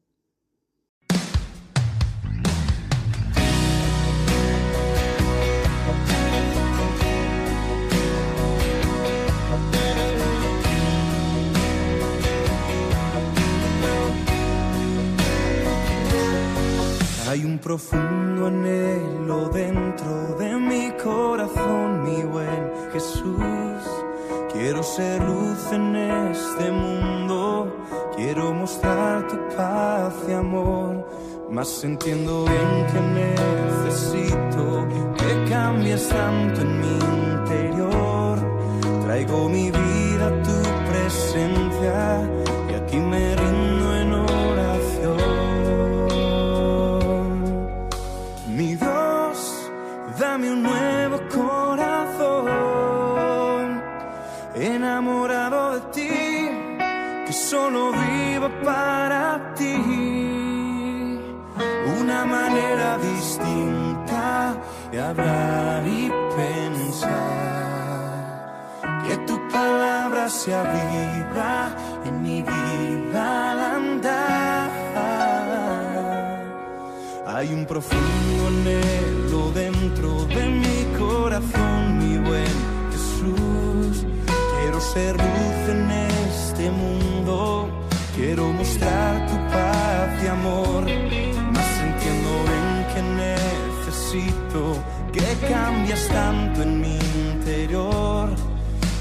Hay 17.33 17.47
un 17.47 17.59
profundo 17.59 18.49
anhelo 18.49 19.49
dentro 19.49 20.37
de 20.39 20.55
mi 20.55 20.91
corazón, 21.03 22.03
mi 22.05 22.23
buen 22.25 22.71
Jesús. 22.93 23.83
Quiero 24.53 24.83
ser 24.83 25.25
luz 25.25 25.73
en 25.73 25.97
este 25.97 26.71
mundo, 26.71 27.75
quiero 28.15 28.53
mostrar 28.53 29.27
tu 29.29 29.39
paz 29.57 30.13
y 30.29 30.33
amor. 30.33 31.09
Mas 31.51 31.83
entiendo 31.83 32.45
bien 32.45 32.87
que 32.93 33.01
necesito 33.81 34.87
que 35.17 35.51
cambies 35.51 36.07
tanto 36.11 36.61
en 36.61 36.81
mi 36.81 36.99
interior. 37.33 38.39
Traigo 39.07 39.49
mi 39.49 39.71
vida 39.71 40.27
a 40.27 40.43
tu 40.43 40.59
presencia 40.91 42.31
y 42.71 42.75
aquí 42.75 42.99
me 42.99 43.42
manera 62.53 62.99
distinta 62.99 64.55
de 64.91 65.01
hablar 65.01 65.87
y 65.87 66.11
pensar. 66.37 67.53
Que 69.07 69.17
tu 69.27 69.37
palabra 69.49 70.29
sea 70.29 70.63
viva 70.63 71.75
en 72.05 72.23
mi 72.23 72.43
vida 72.43 73.51
al 73.53 73.61
andar. 73.77 74.71
Hay 77.27 77.53
un 77.55 77.65
profundo 77.67 78.47
anhelo 78.49 79.51
dentro 79.53 80.25
de 80.27 80.49
mi 80.63 80.85
corazón, 80.99 81.99
mi 81.99 82.19
buen 82.19 82.57
Jesús. 82.93 84.07
Quiero 84.61 84.81
ser 84.81 85.17
luz 85.17 85.69
en 85.69 85.91
este 85.91 86.71
mundo, 86.71 87.69
quiero 88.15 88.45
mostrar 88.53 89.27
tu 89.27 89.37
paz 89.53 90.23
y 90.23 90.27
amor. 90.27 91.22
Que 94.13 95.49
cambies 95.49 96.07
tanto 96.09 96.63
en 96.63 96.81
mi 96.81 96.99
interior. 97.31 98.29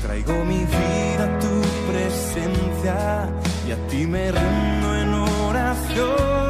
Traigo 0.04 0.46
mi 0.46 0.60
vida 0.60 1.24
a 1.26 1.40
tu 1.40 1.62
presencia 1.92 3.30
y 3.68 3.72
a 3.72 3.88
ti 3.88 4.06
me 4.08 4.32
rindo 4.32 4.96
en 4.96 5.14
oración. 5.14 6.41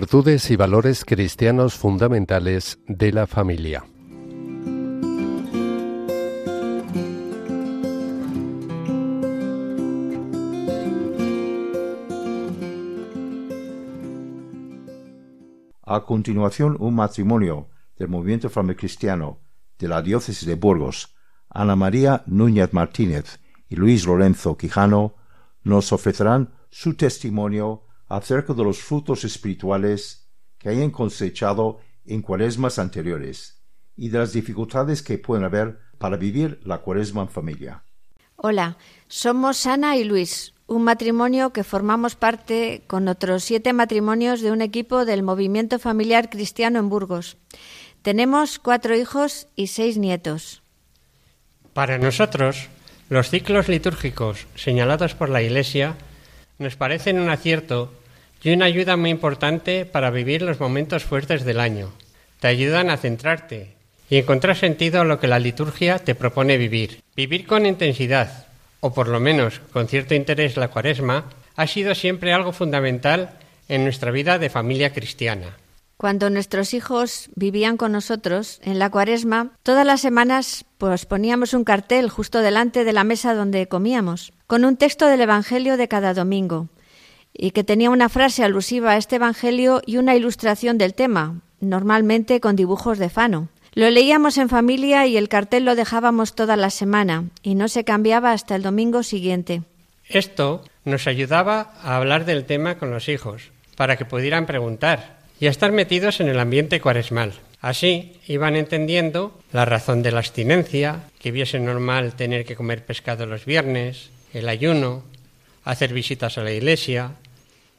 Virtudes 0.00 0.50
y 0.50 0.56
valores 0.56 1.04
cristianos 1.04 1.74
fundamentales 1.74 2.80
de 2.88 3.12
la 3.12 3.28
familia. 3.28 3.84
A 15.84 16.00
continuación, 16.04 16.76
un 16.80 16.96
matrimonio 16.96 17.68
del 17.96 18.08
movimiento 18.08 18.50
cristiano 18.50 19.38
de 19.78 19.86
la 19.86 20.02
diócesis 20.02 20.44
de 20.44 20.56
Burgos, 20.56 21.14
Ana 21.48 21.76
María 21.76 22.24
Núñez 22.26 22.72
Martínez 22.72 23.38
y 23.68 23.76
Luis 23.76 24.06
Lorenzo 24.06 24.56
Quijano, 24.56 25.14
nos 25.62 25.92
ofrecerán 25.92 26.52
su 26.68 26.96
testimonio 26.96 27.84
acerca 28.16 28.54
de 28.54 28.62
los 28.62 28.78
frutos 28.78 29.24
espirituales 29.24 30.28
que 30.58 30.68
hayan 30.68 30.90
cosechado 30.90 31.80
en 32.06 32.22
cuaresmas 32.22 32.78
anteriores 32.78 33.60
y 33.96 34.08
de 34.08 34.18
las 34.18 34.32
dificultades 34.32 35.02
que 35.02 35.18
pueden 35.18 35.44
haber 35.44 35.80
para 35.98 36.16
vivir 36.16 36.60
la 36.64 36.78
cuaresma 36.78 37.22
en 37.22 37.28
familia. 37.28 37.82
Hola, 38.36 38.76
somos 39.08 39.66
Ana 39.66 39.96
y 39.96 40.04
Luis, 40.04 40.54
un 40.66 40.84
matrimonio 40.84 41.50
que 41.50 41.64
formamos 41.64 42.14
parte 42.14 42.84
con 42.86 43.08
otros 43.08 43.42
siete 43.42 43.72
matrimonios 43.72 44.40
de 44.42 44.52
un 44.52 44.62
equipo 44.62 45.04
del 45.04 45.22
Movimiento 45.22 45.78
Familiar 45.78 46.30
Cristiano 46.30 46.78
en 46.78 46.88
Burgos. 46.88 47.36
Tenemos 48.02 48.58
cuatro 48.58 48.96
hijos 48.96 49.48
y 49.56 49.68
seis 49.68 49.98
nietos. 49.98 50.62
Para 51.72 51.98
nosotros, 51.98 52.68
los 53.08 53.30
ciclos 53.30 53.68
litúrgicos 53.68 54.46
señalados 54.54 55.14
por 55.14 55.30
la 55.30 55.42
Iglesia 55.42 55.96
nos 56.58 56.76
parecen 56.76 57.18
un 57.18 57.30
acierto 57.30 57.92
y 58.44 58.52
una 58.52 58.66
ayuda 58.66 58.96
muy 58.96 59.10
importante 59.10 59.86
para 59.86 60.10
vivir 60.10 60.42
los 60.42 60.60
momentos 60.60 61.02
fuertes 61.04 61.44
del 61.44 61.58
año. 61.58 61.90
Te 62.40 62.48
ayudan 62.48 62.90
a 62.90 62.98
centrarte 62.98 63.74
y 64.10 64.18
encontrar 64.18 64.56
sentido 64.56 65.00
a 65.00 65.04
lo 65.04 65.18
que 65.18 65.26
la 65.26 65.38
liturgia 65.38 65.98
te 65.98 66.14
propone 66.14 66.58
vivir. 66.58 67.02
Vivir 67.16 67.46
con 67.46 67.64
intensidad, 67.64 68.46
o 68.80 68.92
por 68.92 69.08
lo 69.08 69.18
menos 69.18 69.60
con 69.72 69.88
cierto 69.88 70.14
interés 70.14 70.58
la 70.58 70.68
cuaresma, 70.68 71.24
ha 71.56 71.66
sido 71.66 71.94
siempre 71.94 72.34
algo 72.34 72.52
fundamental 72.52 73.30
en 73.68 73.82
nuestra 73.82 74.10
vida 74.10 74.38
de 74.38 74.50
familia 74.50 74.92
cristiana. 74.92 75.56
Cuando 75.96 76.28
nuestros 76.28 76.74
hijos 76.74 77.30
vivían 77.34 77.78
con 77.78 77.92
nosotros 77.92 78.60
en 78.62 78.78
la 78.78 78.90
cuaresma, 78.90 79.52
todas 79.62 79.86
las 79.86 80.02
semanas 80.02 80.66
pues 80.76 81.06
poníamos 81.06 81.54
un 81.54 81.64
cartel 81.64 82.10
justo 82.10 82.40
delante 82.40 82.84
de 82.84 82.92
la 82.92 83.04
mesa 83.04 83.32
donde 83.32 83.68
comíamos, 83.68 84.34
con 84.46 84.66
un 84.66 84.76
texto 84.76 85.06
del 85.06 85.22
Evangelio 85.22 85.78
de 85.78 85.88
cada 85.88 86.12
domingo, 86.12 86.68
y 87.34 87.50
que 87.50 87.64
tenía 87.64 87.90
una 87.90 88.08
frase 88.08 88.44
alusiva 88.44 88.92
a 88.92 88.96
este 88.96 89.16
Evangelio 89.16 89.82
y 89.84 89.96
una 89.96 90.14
ilustración 90.14 90.78
del 90.78 90.94
tema, 90.94 91.40
normalmente 91.60 92.40
con 92.40 92.56
dibujos 92.56 92.98
de 92.98 93.10
Fano. 93.10 93.48
Lo 93.74 93.90
leíamos 93.90 94.38
en 94.38 94.48
familia 94.48 95.06
y 95.06 95.16
el 95.16 95.28
cartel 95.28 95.64
lo 95.64 95.74
dejábamos 95.74 96.36
toda 96.36 96.56
la 96.56 96.70
semana, 96.70 97.24
y 97.42 97.56
no 97.56 97.66
se 97.68 97.84
cambiaba 97.84 98.32
hasta 98.32 98.54
el 98.54 98.62
domingo 98.62 99.02
siguiente. 99.02 99.62
Esto 100.08 100.64
nos 100.84 101.08
ayudaba 101.08 101.74
a 101.82 101.96
hablar 101.96 102.24
del 102.24 102.44
tema 102.44 102.78
con 102.78 102.90
los 102.90 103.08
hijos, 103.08 103.50
para 103.76 103.96
que 103.96 104.04
pudieran 104.04 104.46
preguntar 104.46 105.18
y 105.40 105.46
a 105.46 105.50
estar 105.50 105.72
metidos 105.72 106.20
en 106.20 106.28
el 106.28 106.38
ambiente 106.38 106.80
cuaresmal. 106.80 107.32
Así 107.60 108.12
iban 108.28 108.56
entendiendo 108.56 109.38
la 109.52 109.64
razón 109.64 110.02
de 110.02 110.12
la 110.12 110.18
abstinencia, 110.18 111.04
que 111.18 111.32
viese 111.32 111.58
normal 111.58 112.14
tener 112.14 112.44
que 112.44 112.56
comer 112.56 112.84
pescado 112.84 113.26
los 113.26 113.44
viernes, 113.44 114.10
el 114.32 114.48
ayuno, 114.48 115.02
hacer 115.64 115.92
visitas 115.92 116.38
a 116.38 116.44
la 116.44 116.52
iglesia, 116.52 117.12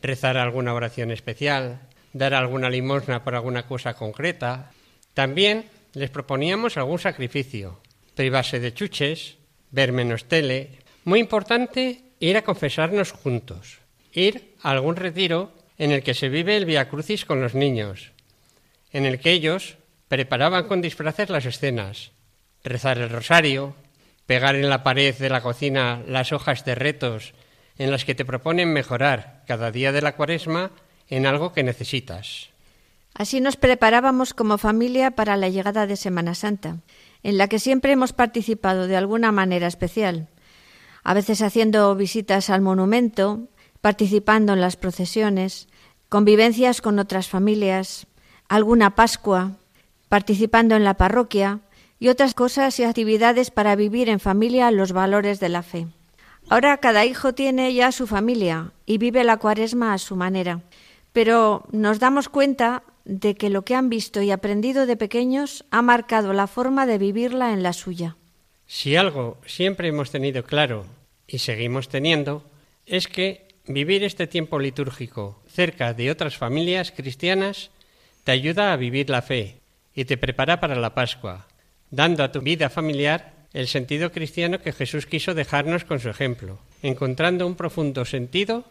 rezar 0.05 0.37
alguna 0.37 0.73
oración 0.73 1.11
especial, 1.11 1.81
dar 2.13 2.33
alguna 2.33 2.69
limosna 2.69 3.23
por 3.23 3.35
alguna 3.35 3.67
cosa 3.67 3.93
concreta. 3.93 4.71
También 5.13 5.65
les 5.93 6.09
proponíamos 6.09 6.77
algún 6.77 6.99
sacrificio, 6.99 7.81
privarse 8.15 8.59
de 8.59 8.73
chuches, 8.73 9.37
ver 9.71 9.91
menos 9.91 10.25
tele. 10.25 10.79
Muy 11.03 11.19
importante 11.19 12.03
ir 12.19 12.37
a 12.37 12.43
confesarnos 12.43 13.11
juntos, 13.11 13.79
ir 14.13 14.55
a 14.61 14.71
algún 14.71 14.95
retiro 14.95 15.51
en 15.77 15.91
el 15.91 16.03
que 16.03 16.13
se 16.13 16.29
vive 16.29 16.55
el 16.55 16.65
Via 16.65 16.87
Crucis 16.89 17.25
con 17.25 17.41
los 17.41 17.53
niños, 17.53 18.11
en 18.91 19.05
el 19.05 19.19
que 19.19 19.31
ellos 19.31 19.77
preparaban 20.07 20.67
con 20.67 20.81
disfraces 20.81 21.29
las 21.29 21.45
escenas, 21.45 22.11
rezar 22.63 22.97
el 22.97 23.09
rosario, 23.09 23.75
pegar 24.25 24.55
en 24.55 24.69
la 24.69 24.83
pared 24.83 25.13
de 25.15 25.29
la 25.29 25.41
cocina 25.41 26.01
las 26.07 26.31
hojas 26.31 26.63
de 26.65 26.75
retos 26.75 27.33
en 27.77 27.91
las 27.91 28.05
que 28.05 28.15
te 28.15 28.25
proponen 28.25 28.71
mejorar 28.71 29.43
cada 29.47 29.71
día 29.71 29.91
de 29.91 30.01
la 30.01 30.15
cuaresma 30.15 30.71
en 31.09 31.25
algo 31.25 31.53
que 31.53 31.63
necesitas. 31.63 32.49
Así 33.13 33.39
nos 33.39 33.55
preparábamos 33.55 34.33
como 34.33 34.57
familia 34.57 35.11
para 35.11 35.37
la 35.37 35.49
llegada 35.49 35.87
de 35.87 35.95
Semana 35.95 36.35
Santa, 36.35 36.77
en 37.23 37.37
la 37.37 37.47
que 37.47 37.59
siempre 37.59 37.91
hemos 37.91 38.13
participado 38.13 38.87
de 38.87 38.97
alguna 38.97 39.31
manera 39.31 39.67
especial, 39.67 40.27
a 41.03 41.13
veces 41.13 41.41
haciendo 41.41 41.95
visitas 41.95 42.49
al 42.49 42.61
monumento, 42.61 43.47
participando 43.81 44.53
en 44.53 44.61
las 44.61 44.75
procesiones, 44.75 45.67
convivencias 46.09 46.81
con 46.81 46.99
otras 46.99 47.29
familias, 47.29 48.07
alguna 48.49 48.95
Pascua, 48.95 49.51
participando 50.09 50.75
en 50.75 50.83
la 50.83 50.95
parroquia 50.95 51.59
y 51.99 52.09
otras 52.09 52.33
cosas 52.33 52.79
y 52.79 52.83
actividades 52.83 53.49
para 53.49 53.75
vivir 53.75 54.09
en 54.09 54.19
familia 54.19 54.71
los 54.71 54.91
valores 54.91 55.39
de 55.39 55.49
la 55.49 55.63
fe. 55.63 55.87
Ahora 56.49 56.77
cada 56.77 57.05
hijo 57.05 57.33
tiene 57.33 57.73
ya 57.73 57.91
su 57.91 58.05
familia 58.05 58.71
y 58.85 58.97
vive 58.97 59.23
la 59.23 59.37
cuaresma 59.37 59.93
a 59.93 59.97
su 59.97 60.15
manera, 60.15 60.61
pero 61.11 61.65
nos 61.71 61.99
damos 61.99 62.29
cuenta 62.29 62.83
de 63.03 63.35
que 63.35 63.49
lo 63.49 63.63
que 63.63 63.75
han 63.75 63.89
visto 63.89 64.21
y 64.21 64.31
aprendido 64.31 64.85
de 64.85 64.97
pequeños 64.97 65.65
ha 65.71 65.81
marcado 65.81 66.33
la 66.33 66.47
forma 66.47 66.85
de 66.85 66.97
vivirla 66.97 67.53
en 67.53 67.63
la 67.63 67.73
suya. 67.73 68.15
Si 68.67 68.95
algo 68.95 69.37
siempre 69.45 69.87
hemos 69.87 70.11
tenido 70.11 70.43
claro 70.43 70.85
y 71.27 71.39
seguimos 71.39 71.89
teniendo, 71.89 72.43
es 72.85 73.07
que 73.07 73.47
vivir 73.67 74.03
este 74.03 74.27
tiempo 74.27 74.59
litúrgico 74.59 75.41
cerca 75.47 75.93
de 75.93 76.11
otras 76.11 76.37
familias 76.37 76.91
cristianas 76.91 77.71
te 78.23 78.31
ayuda 78.31 78.73
a 78.73 78.77
vivir 78.77 79.09
la 79.09 79.21
fe 79.21 79.59
y 79.95 80.05
te 80.05 80.17
prepara 80.17 80.59
para 80.59 80.75
la 80.75 80.93
Pascua, 80.93 81.47
dando 81.89 82.23
a 82.23 82.31
tu 82.31 82.41
vida 82.41 82.69
familiar 82.69 83.34
el 83.55 83.69
sentido 83.69 84.11
cristiano 84.11 84.59
que 84.59 84.73
Jesús 84.73 85.05
quiso 85.05 85.33
dejarnos 85.33 85.85
con 85.85 86.01
su 86.01 86.09
ejemplo, 86.09 86.59
encontrando 86.83 87.47
un 87.47 87.55
profundo 87.55 88.03
sentido 88.03 88.65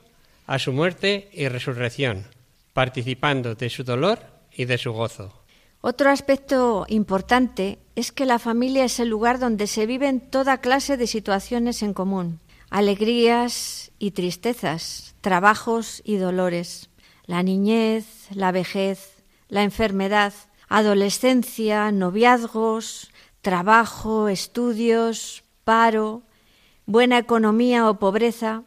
a 0.47 0.59
su 0.59 0.75
muerte 0.75 1.31
y 1.33 1.49
resurrección, 1.49 2.27
participando 2.75 3.55
de 3.55 3.71
su 3.71 3.83
dolor 3.83 4.19
y 4.53 4.67
de 4.67 4.77
su 4.77 4.93
gozo. 4.93 5.33
Otro 5.81 6.11
aspecto 6.11 6.85
importante 6.91 7.79
es 7.97 8.13
que 8.13 8.27
la 8.27 8.39
familia 8.39 8.85
es 8.85 9.01
el 9.01 9.09
lugar 9.09 9.39
donde 9.39 9.69
se 9.69 9.87
viven 9.87 10.21
toda 10.21 10.61
clase 10.61 10.99
de 10.99 11.07
situaciones 11.07 11.83
en 11.83 11.95
común, 11.95 12.41
alegrías 12.69 13.91
y 13.99 14.11
tristezas, 14.11 15.15
trabajos 15.23 16.03
y 16.05 16.17
dolores, 16.17 16.91
la 17.25 17.43
niñez, 17.43 18.05
la 18.35 18.53
vejez, 18.53 19.25
la 19.49 19.63
enfermedad, 19.63 20.35
adolescencia, 20.69 21.91
noviazgos, 21.91 23.11
trabajo, 23.45 24.29
estudios, 24.29 25.45
paro, 25.63 26.23
buena 26.87 27.19
economía 27.19 27.89
o 27.89 28.01
pobreza. 28.01 28.65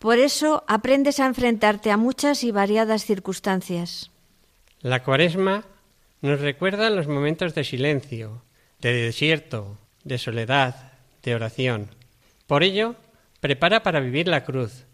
Por 0.00 0.18
eso 0.18 0.64
aprendes 0.66 1.20
a 1.20 1.26
enfrentarte 1.26 1.92
a 1.92 1.96
muchas 1.96 2.42
y 2.42 2.50
variadas 2.50 3.04
circunstancias. 3.04 4.10
La 4.80 5.04
cuaresma 5.04 5.64
nos 6.22 6.40
recuerda 6.40 6.90
los 6.90 7.06
momentos 7.06 7.54
de 7.54 7.62
silencio, 7.62 8.42
de 8.80 8.92
desierto, 8.92 9.78
de 10.02 10.18
soledad, 10.18 10.92
de 11.22 11.34
oración. 11.34 11.90
Por 12.46 12.62
ello, 12.62 12.96
prepara 13.40 13.82
para 13.82 14.00
vivir 14.00 14.28
la 14.28 14.44
cruz 14.44 14.86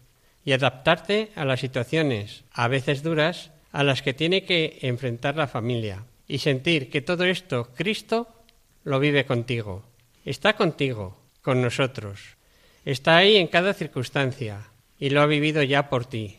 y 0.43 0.51
adaptarte 0.51 1.31
a 1.35 1.45
las 1.45 1.61
situaciones, 1.61 2.43
a 2.51 2.67
veces 2.67 3.03
duras, 3.03 3.51
a 3.71 3.83
las 3.83 4.01
que 4.01 4.13
tiene 4.13 4.43
que 4.43 4.79
enfrentar 4.81 5.37
la 5.37 5.47
familia 5.47 6.03
y 6.27 6.39
sentir 6.39 6.89
que 6.89 7.01
todo 7.01 7.23
esto 7.23 7.69
Cristo 7.75 8.42
lo 8.83 8.99
vive 8.99 9.25
contigo. 9.25 9.83
Está 10.25 10.55
contigo, 10.55 11.17
con 11.41 11.61
nosotros. 11.61 12.37
Está 12.85 13.17
ahí 13.17 13.37
en 13.37 13.47
cada 13.47 13.73
circunstancia 13.73 14.69
y 14.99 15.09
lo 15.09 15.21
ha 15.21 15.25
vivido 15.25 15.63
ya 15.63 15.89
por 15.89 16.05
ti. 16.05 16.37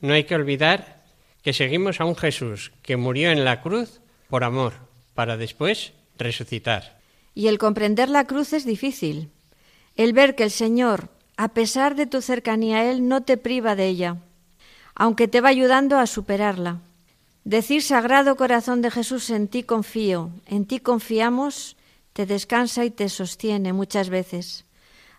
No 0.00 0.14
hay 0.14 0.24
que 0.24 0.34
olvidar 0.34 1.04
que 1.42 1.52
seguimos 1.52 2.00
a 2.00 2.04
un 2.04 2.16
Jesús 2.16 2.72
que 2.82 2.96
murió 2.96 3.30
en 3.30 3.44
la 3.44 3.60
cruz 3.60 4.00
por 4.28 4.44
amor, 4.44 4.74
para 5.14 5.36
después 5.36 5.92
resucitar. 6.18 6.98
Y 7.34 7.48
el 7.48 7.58
comprender 7.58 8.08
la 8.08 8.26
cruz 8.26 8.52
es 8.52 8.64
difícil. 8.64 9.30
El 9.96 10.12
ver 10.12 10.34
que 10.34 10.44
el 10.44 10.50
Señor, 10.50 11.08
a 11.36 11.48
pesar 11.48 11.94
de 11.94 12.06
tu 12.06 12.20
cercanía 12.22 12.78
a 12.78 12.90
Él, 12.90 13.08
no 13.08 13.22
te 13.22 13.36
priva 13.36 13.74
de 13.74 13.86
ella, 13.86 14.16
aunque 14.94 15.28
te 15.28 15.40
va 15.40 15.48
ayudando 15.48 15.98
a 15.98 16.06
superarla. 16.06 16.80
Decir 17.48 17.80
Sagrado 17.80 18.36
Corazón 18.36 18.82
de 18.82 18.90
Jesús, 18.90 19.30
en 19.30 19.48
ti 19.48 19.62
confío, 19.62 20.30
en 20.44 20.66
ti 20.66 20.80
confiamos, 20.80 21.78
te 22.12 22.26
descansa 22.26 22.84
y 22.84 22.90
te 22.90 23.08
sostiene 23.08 23.72
muchas 23.72 24.10
veces. 24.10 24.66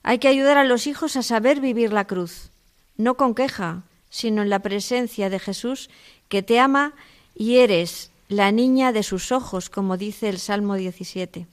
Hay 0.03 0.19
que 0.19 0.27
ayudar 0.27 0.59
a 0.59 0.63
los 0.63 0.85
hijos 0.85 1.15
a 1.15 1.23
saber 1.23 1.59
vivir 1.59 1.91
la 1.91 2.05
cruz, 2.05 2.51
no 2.97 3.15
con 3.15 3.33
queja, 3.33 3.81
sino 4.11 4.43
en 4.43 4.51
la 4.51 4.59
presencia 4.59 5.31
de 5.31 5.39
Jesús 5.39 5.89
que 6.27 6.43
te 6.43 6.59
ama 6.59 6.93
y 7.33 7.57
eres 7.57 8.11
la 8.27 8.51
niña 8.51 8.91
de 8.91 9.01
sus 9.01 9.31
ojos, 9.31 9.71
como 9.71 9.97
dice 9.97 10.29
el 10.29 10.37
Salmo 10.37 10.75
17. 10.75 11.47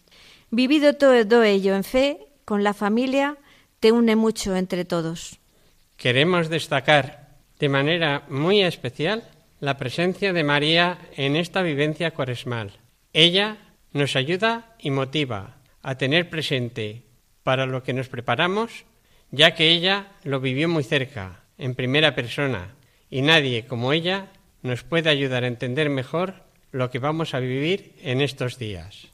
Vivido 0.51 0.93
todo 0.93 1.43
ello 1.43 1.75
en 1.75 1.85
fe, 1.85 2.19
con 2.45 2.65
la 2.65 2.75
familia, 2.75 3.39
te 3.81 3.93
une 3.93 4.15
mucho 4.15 4.55
entre 4.55 4.85
todos. 4.85 5.39
Queremos 5.97 6.51
destacar 6.51 7.31
de 7.59 7.71
manera 7.71 8.25
muy 8.29 8.63
especial 8.63 9.25
la 9.61 9.77
presencia 9.77 10.33
de 10.33 10.45
María 10.45 10.99
en 11.17 11.37
esta 11.37 11.63
vivencia 11.63 12.13
cuaresmal. 12.13 12.73
Ella 13.13 13.59
nos 13.93 14.17
ayuda 14.17 14.77
y 14.79 14.91
motiva 14.91 15.57
a 15.83 15.97
tener 15.97 16.29
presente 16.29 17.03
para 17.43 17.67
lo 17.67 17.83
que 17.83 17.93
nos 17.93 18.09
preparamos, 18.09 18.85
ya 19.31 19.55
que 19.55 19.71
ella 19.71 20.13
lo 20.25 20.41
vivió 20.41 20.69
muy 20.69 20.85
cerca, 20.85 21.41
en 21.59 21.75
primera 21.75 22.15
persona, 22.15 22.75
y 23.09 23.23
nadie 23.23 23.67
como 23.67 23.93
ella 23.93 24.33
nos 24.63 24.83
puede 24.83 25.11
ayudar 25.11 25.45
a 25.45 25.49
entender 25.49 25.89
mejor 25.89 26.43
lo 26.73 26.91
que 26.91 26.99
vamos 26.99 27.35
a 27.35 27.41
vivir 27.41 27.95
en 28.03 28.21
estos 28.21 28.59
días. 28.59 29.09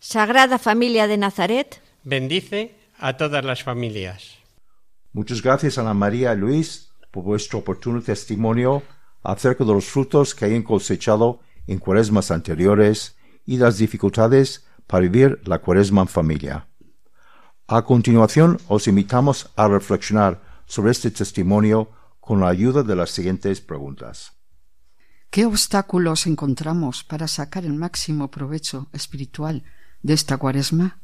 Sagrada 0.00 0.58
Familia 0.58 1.06
de 1.06 1.18
Nazaret, 1.18 1.80
bendice 2.02 2.74
a 2.98 3.16
todas 3.16 3.44
las 3.44 3.62
familias. 3.62 4.38
Muchas 5.12 5.42
gracias, 5.42 5.78
Ana 5.78 5.94
María 5.94 6.32
y 6.32 6.36
Luis, 6.36 6.90
por 7.10 7.24
vuestro 7.24 7.60
oportuno 7.60 8.02
testimonio 8.02 8.82
acerca 9.26 9.64
de 9.64 9.72
los 9.72 9.86
frutos 9.86 10.34
que 10.34 10.44
hayan 10.44 10.62
cosechado 10.62 11.40
en 11.66 11.78
cuaresmas 11.78 12.30
anteriores 12.30 13.16
y 13.44 13.56
las 13.56 13.78
dificultades 13.78 14.64
para 14.86 15.02
vivir 15.02 15.40
la 15.44 15.58
cuaresma 15.58 16.02
en 16.02 16.08
familia. 16.08 16.68
A 17.66 17.82
continuación, 17.82 18.58
os 18.68 18.86
invitamos 18.86 19.50
a 19.56 19.66
reflexionar 19.66 20.40
sobre 20.66 20.92
este 20.92 21.10
testimonio 21.10 21.90
con 22.20 22.40
la 22.40 22.48
ayuda 22.48 22.84
de 22.84 22.94
las 22.94 23.10
siguientes 23.10 23.60
preguntas. 23.60 24.32
¿Qué 25.30 25.44
obstáculos 25.44 26.26
encontramos 26.28 27.02
para 27.02 27.26
sacar 27.26 27.64
el 27.64 27.74
máximo 27.74 28.30
provecho 28.30 28.88
espiritual 28.92 29.64
de 30.02 30.14
esta 30.14 30.36
cuaresma? 30.36 31.00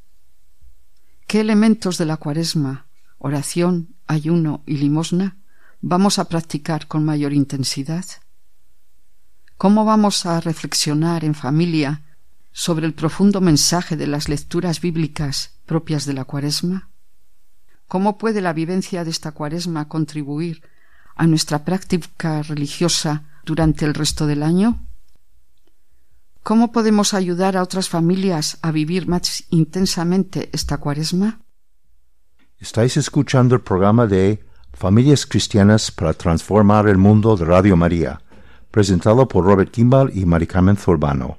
¿Qué 1.26 1.40
elementos 1.40 1.98
de 1.98 2.06
la 2.06 2.18
cuaresma, 2.18 2.86
oración, 3.18 3.96
ayuno 4.06 4.62
y 4.64 4.76
limosna 4.76 5.41
vamos 5.82 6.18
a 6.18 6.28
practicar 6.28 6.86
con 6.86 7.04
mayor 7.04 7.32
intensidad? 7.32 8.04
¿Cómo 9.58 9.84
vamos 9.84 10.24
a 10.24 10.40
reflexionar 10.40 11.24
en 11.24 11.34
familia 11.34 12.02
sobre 12.52 12.86
el 12.86 12.94
profundo 12.94 13.40
mensaje 13.40 13.96
de 13.96 14.06
las 14.06 14.28
lecturas 14.28 14.80
bíblicas 14.80 15.58
propias 15.66 16.06
de 16.06 16.14
la 16.14 16.24
cuaresma? 16.24 16.88
¿Cómo 17.88 18.16
puede 18.16 18.40
la 18.40 18.52
vivencia 18.52 19.04
de 19.04 19.10
esta 19.10 19.32
cuaresma 19.32 19.88
contribuir 19.88 20.62
a 21.14 21.26
nuestra 21.26 21.64
práctica 21.64 22.42
religiosa 22.42 23.24
durante 23.44 23.84
el 23.84 23.92
resto 23.92 24.26
del 24.26 24.42
año? 24.42 24.86
¿Cómo 26.42 26.72
podemos 26.72 27.12
ayudar 27.12 27.56
a 27.56 27.62
otras 27.62 27.88
familias 27.88 28.58
a 28.62 28.70
vivir 28.70 29.06
más 29.06 29.44
intensamente 29.50 30.48
esta 30.52 30.78
cuaresma? 30.78 31.40
Estáis 32.58 32.96
escuchando 32.96 33.54
el 33.54 33.60
programa 33.60 34.06
de 34.06 34.44
Familias 34.82 35.26
Cristianas 35.26 35.92
para 35.92 36.12
Transformar 36.12 36.88
el 36.88 36.98
Mundo 36.98 37.36
de 37.36 37.44
Radio 37.44 37.76
María, 37.76 38.20
presentado 38.68 39.28
por 39.28 39.44
Robert 39.44 39.70
Kimball 39.70 40.10
y 40.12 40.26
Mari 40.26 40.48
Carmen 40.48 40.76
Zurbano. 40.76 41.38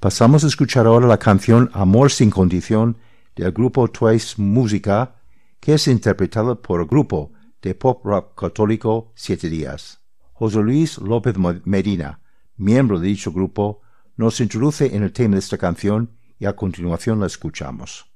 Pasamos 0.00 0.42
a 0.42 0.46
escuchar 0.46 0.86
ahora 0.86 1.06
la 1.06 1.18
canción 1.18 1.68
Amor 1.74 2.10
sin 2.10 2.30
condición 2.30 2.96
del 3.34 3.52
grupo 3.52 3.88
Twice 3.88 4.40
Música, 4.40 5.16
que 5.60 5.74
es 5.74 5.88
interpretada 5.88 6.54
por 6.54 6.80
el 6.80 6.86
grupo 6.86 7.32
de 7.60 7.74
pop 7.74 8.02
rock 8.02 8.40
católico 8.40 9.12
Siete 9.14 9.50
Días. 9.50 10.00
José 10.32 10.62
Luis 10.62 10.96
López 10.96 11.34
Medina, 11.66 12.20
miembro 12.56 12.98
de 12.98 13.08
dicho 13.08 13.30
grupo, 13.30 13.82
nos 14.16 14.40
introduce 14.40 14.96
en 14.96 15.02
el 15.02 15.12
tema 15.12 15.34
de 15.34 15.40
esta 15.40 15.58
canción 15.58 16.16
y 16.38 16.46
a 16.46 16.56
continuación 16.56 17.20
la 17.20 17.26
escuchamos. 17.26 18.15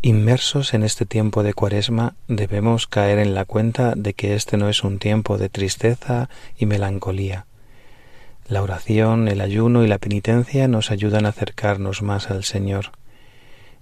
Inmersos 0.00 0.74
en 0.74 0.84
este 0.84 1.06
tiempo 1.06 1.42
de 1.42 1.54
cuaresma, 1.54 2.14
debemos 2.28 2.86
caer 2.86 3.18
en 3.18 3.34
la 3.34 3.44
cuenta 3.44 3.94
de 3.96 4.14
que 4.14 4.36
este 4.36 4.56
no 4.56 4.68
es 4.68 4.84
un 4.84 5.00
tiempo 5.00 5.38
de 5.38 5.48
tristeza 5.48 6.30
y 6.56 6.66
melancolía. 6.66 7.46
La 8.46 8.62
oración, 8.62 9.26
el 9.26 9.40
ayuno 9.40 9.82
y 9.82 9.88
la 9.88 9.98
penitencia 9.98 10.68
nos 10.68 10.92
ayudan 10.92 11.26
a 11.26 11.30
acercarnos 11.30 12.02
más 12.02 12.30
al 12.30 12.44
Señor. 12.44 12.92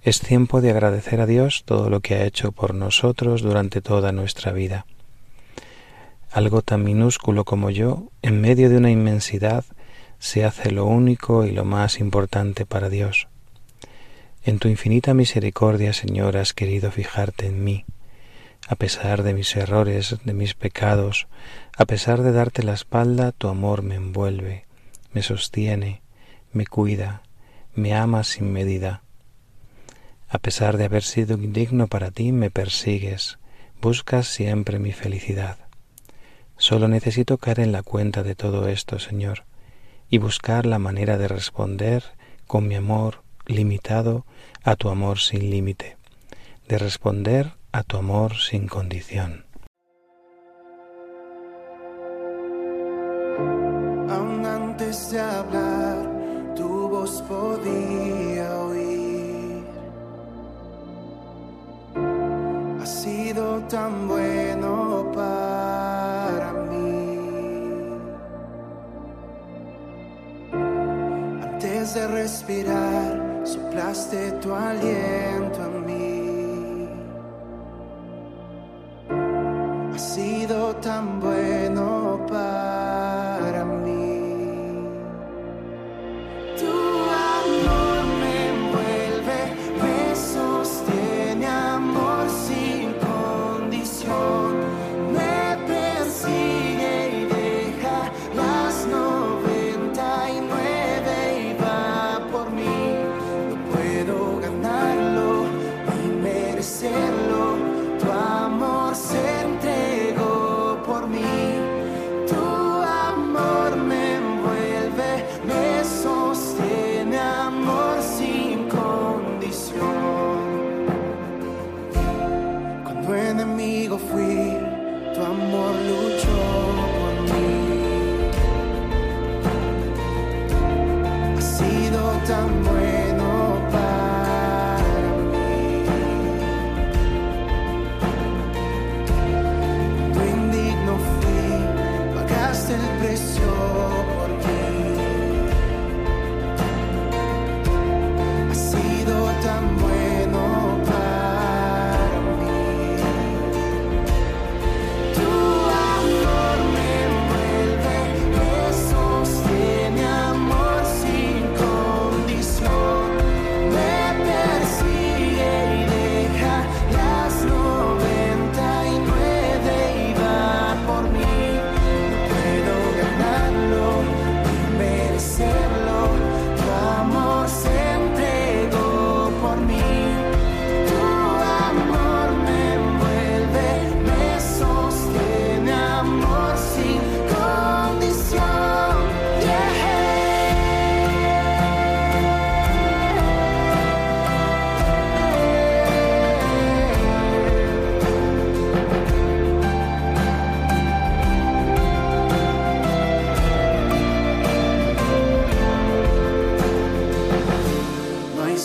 Es 0.01 0.19
tiempo 0.19 0.59
de 0.59 0.71
agradecer 0.71 1.21
a 1.21 1.27
Dios 1.27 1.61
todo 1.65 1.91
lo 1.91 1.99
que 1.99 2.15
ha 2.15 2.25
hecho 2.25 2.51
por 2.51 2.73
nosotros 2.73 3.43
durante 3.43 3.81
toda 3.81 4.11
nuestra 4.11 4.51
vida. 4.51 4.87
Algo 6.31 6.63
tan 6.63 6.83
minúsculo 6.83 7.45
como 7.45 7.69
yo, 7.69 8.09
en 8.23 8.41
medio 8.41 8.71
de 8.71 8.77
una 8.77 8.89
inmensidad, 8.89 9.65
se 10.17 10.45
hace 10.45 10.71
lo 10.71 10.85
único 10.85 11.45
y 11.45 11.51
lo 11.51 11.63
más 11.63 11.99
importante 11.99 12.65
para 12.65 12.89
Dios. 12.89 13.27
En 14.47 14.59
tu 14.59 14.69
infinita 14.69 15.13
misericordia, 15.13 15.91
Señor, 15.91 16.37
has 16.37 16.53
querido 16.53 16.89
fijarte 16.89 17.47
en 17.47 17.65
mí. 17.65 17.83
A 18.69 18.77
pesar 18.77 19.23
de 19.23 19.33
mis 19.33 19.53
errores, 19.57 20.15
de 20.23 20.33
mis 20.33 20.53
pecados, 20.53 21.27
a 21.77 21.83
pesar 21.83 22.21
de 22.21 22.31
darte 22.31 22.63
la 22.63 22.71
espalda, 22.71 23.33
tu 23.33 23.49
amor 23.49 23.81
me 23.81 23.95
envuelve, 23.95 24.65
me 25.11 25.21
sostiene, 25.21 26.01
me 26.53 26.65
cuida, 26.65 27.23
me 27.75 27.93
ama 27.93 28.23
sin 28.23 28.53
medida. 28.53 29.03
A 30.29 30.39
pesar 30.39 30.77
de 30.77 30.85
haber 30.85 31.03
sido 31.03 31.35
indigno 31.35 31.87
para 31.87 32.09
ti, 32.11 32.31
me 32.31 32.49
persigues, 32.49 33.39
buscas 33.81 34.29
siempre 34.29 34.79
mi 34.79 34.93
felicidad. 34.93 35.57
Solo 36.55 36.87
necesito 36.87 37.37
caer 37.37 37.59
en 37.59 37.73
la 37.73 37.83
cuenta 37.83 38.23
de 38.23 38.33
todo 38.33 38.69
esto, 38.69 38.97
Señor, 38.97 39.43
y 40.09 40.19
buscar 40.19 40.65
la 40.65 40.79
manera 40.79 41.17
de 41.17 41.27
responder 41.27 42.05
con 42.45 42.65
mi 42.65 42.75
amor 42.75 43.26
limitado 43.47 44.25
a 44.63 44.75
tu 44.75 44.89
amor 44.89 45.19
sin 45.19 45.49
límite, 45.49 45.97
de 46.67 46.77
responder 46.77 47.53
a 47.71 47.83
tu 47.83 47.97
amor 47.97 48.35
sin 48.35 48.67
condición. 48.67 49.45
Aún 54.09 54.45
antes 54.45 55.11
de 55.11 55.19
hablar, 55.19 56.53
tu 56.55 56.89
voz 56.89 57.21
podía 57.23 58.55
oír. 58.59 59.65
Ha 62.81 62.85
sido 62.85 63.59
tan 63.63 64.07
bueno 64.07 65.11
para 65.13 66.53
mí. 66.53 67.07
Antes 71.43 71.93
de 71.93 72.07
respirar 72.07 73.16
soplaste 73.77 74.31
tu 74.41 74.53
aliento 74.53 75.59
en 75.65 75.85
mí. 75.85 76.89
Ha 79.93 79.99
sido 79.99 80.75
tan 80.77 81.19
bueno 81.19 81.46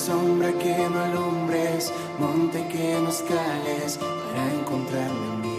sombra 0.03 0.53
que 0.59 0.89
no 0.91 1.01
alumbres, 1.01 1.93
monte 2.19 2.67
que 2.67 2.99
no 3.01 3.09
escales 3.09 3.99
para 3.99 4.53
encontrarme 4.53 5.52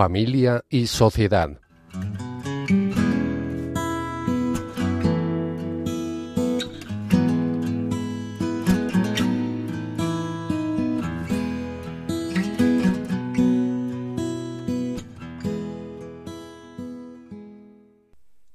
Familia 0.00 0.64
y 0.70 0.86
sociedad. 0.86 1.60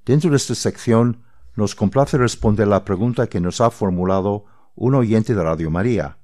Dentro 0.04 0.32
de 0.32 0.38
esta 0.38 0.56
sección 0.56 1.22
nos 1.56 1.76
complace 1.76 2.18
responder 2.18 2.68
la 2.68 2.84
pregunta 2.84 3.28
que 3.28 3.39
nos 3.39 3.62
ha 3.62 3.70
formulado 3.70 4.46
un 4.74 4.96
oyente 4.96 5.36
de 5.36 5.43
Radio 5.43 5.70
María 5.70 6.18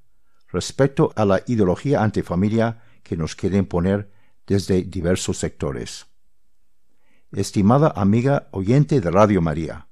respecto 0.48 1.12
a 1.14 1.24
la 1.24 1.42
ideología 1.46 2.02
antifamilia 2.02 2.82
que 3.04 3.16
nos 3.16 3.36
quieren 3.36 3.66
poner 3.66 4.10
desde 4.46 4.82
diversos 4.82 5.38
sectores. 5.38 6.06
Estimada 7.32 7.92
amiga 7.96 8.48
oyente 8.52 9.00
de 9.00 9.10
Radio 9.10 9.40
María, 9.40 9.88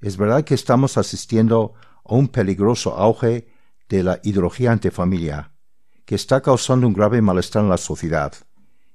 es 0.00 0.16
verdad 0.16 0.44
que 0.44 0.54
estamos 0.54 0.96
asistiendo 0.96 1.74
a 2.04 2.14
un 2.14 2.28
peligroso 2.28 2.96
auge 2.96 3.48
de 3.88 4.02
la 4.02 4.20
ideología 4.22 4.72
antifamilia, 4.72 5.52
que 6.04 6.14
está 6.14 6.40
causando 6.40 6.86
un 6.86 6.94
grave 6.94 7.20
malestar 7.20 7.62
en 7.62 7.68
la 7.68 7.76
sociedad, 7.76 8.32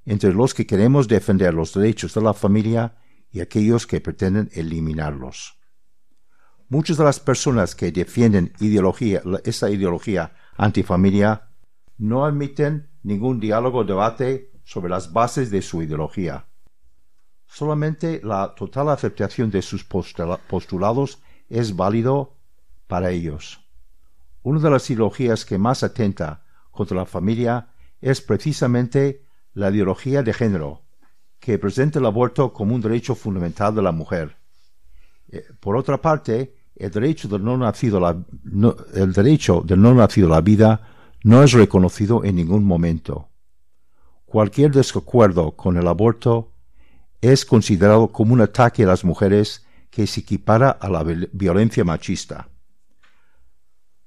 entre 0.06 0.34
los 0.34 0.54
que 0.54 0.66
queremos 0.66 1.08
defender 1.08 1.54
los 1.54 1.74
derechos 1.74 2.14
de 2.14 2.22
la 2.22 2.34
familia 2.34 2.98
y 3.32 3.42
aquellos 3.42 3.86
que 3.86 4.02
pretenden 4.02 4.50
eliminarlos. 4.54 5.58
Muchas 6.70 6.98
de 6.98 7.04
las 7.04 7.20
personas 7.20 7.76
que 7.76 7.92
defienden 7.92 8.54
esta 9.44 9.70
ideología 9.70 10.34
antifamilia 10.58 11.50
no 11.98 12.26
admiten 12.26 12.90
ningún 13.04 13.40
diálogo 13.40 13.84
debate 13.84 14.52
sobre 14.66 14.90
las 14.90 15.14
bases 15.14 15.50
de 15.50 15.62
su 15.62 15.82
ideología. 15.82 16.48
Solamente 17.48 18.20
la 18.24 18.54
total 18.56 18.90
aceptación 18.90 19.50
de 19.50 19.62
sus 19.62 19.88
postula- 19.88 20.40
postulados 20.50 21.20
es 21.48 21.76
válido 21.76 22.36
para 22.88 23.12
ellos. 23.12 23.62
Una 24.42 24.60
de 24.60 24.70
las 24.70 24.90
ideologías 24.90 25.46
que 25.46 25.58
más 25.58 25.84
atenta 25.84 26.44
contra 26.72 26.98
la 26.98 27.06
familia 27.06 27.70
es 28.02 28.20
precisamente 28.20 29.26
la 29.54 29.70
ideología 29.70 30.22
de 30.22 30.34
género, 30.34 30.82
que 31.40 31.58
presenta 31.58 32.00
el 32.00 32.06
aborto 32.06 32.52
como 32.52 32.76
un 32.76 32.82
derecho 32.82 33.16
fundamental 33.16 33.74
de 33.74 33.82
la 33.82 33.92
mujer. 33.92 34.36
Eh, 35.30 35.46
Por 35.60 35.78
otra 35.78 36.02
parte, 36.02 36.56
el 36.76 36.92
derecho 36.92 37.28
del 37.28 37.44
no 37.44 37.58
nacido 37.58 37.98
el 38.94 39.14
derecho 39.14 39.62
del 39.66 39.82
no 39.82 39.94
nacido 39.94 40.28
a 40.28 40.32
la 40.32 40.42
vida 40.42 40.82
no 41.24 41.42
es 41.42 41.54
reconocido 41.54 42.24
en 42.24 42.36
ningún 42.36 42.66
momento. 42.66 43.30
Cualquier 44.26 44.72
desacuerdo 44.72 45.52
con 45.52 45.78
el 45.78 45.88
aborto 45.88 46.52
es 47.22 47.46
considerado 47.46 48.10
como 48.10 48.34
un 48.34 48.42
ataque 48.42 48.84
a 48.84 48.88
las 48.88 49.04
mujeres 49.04 49.66
que 49.90 50.08
se 50.08 50.22
equipara 50.22 50.70
a 50.70 50.90
la 50.90 51.04
viol- 51.04 51.30
violencia 51.32 51.84
machista. 51.84 52.50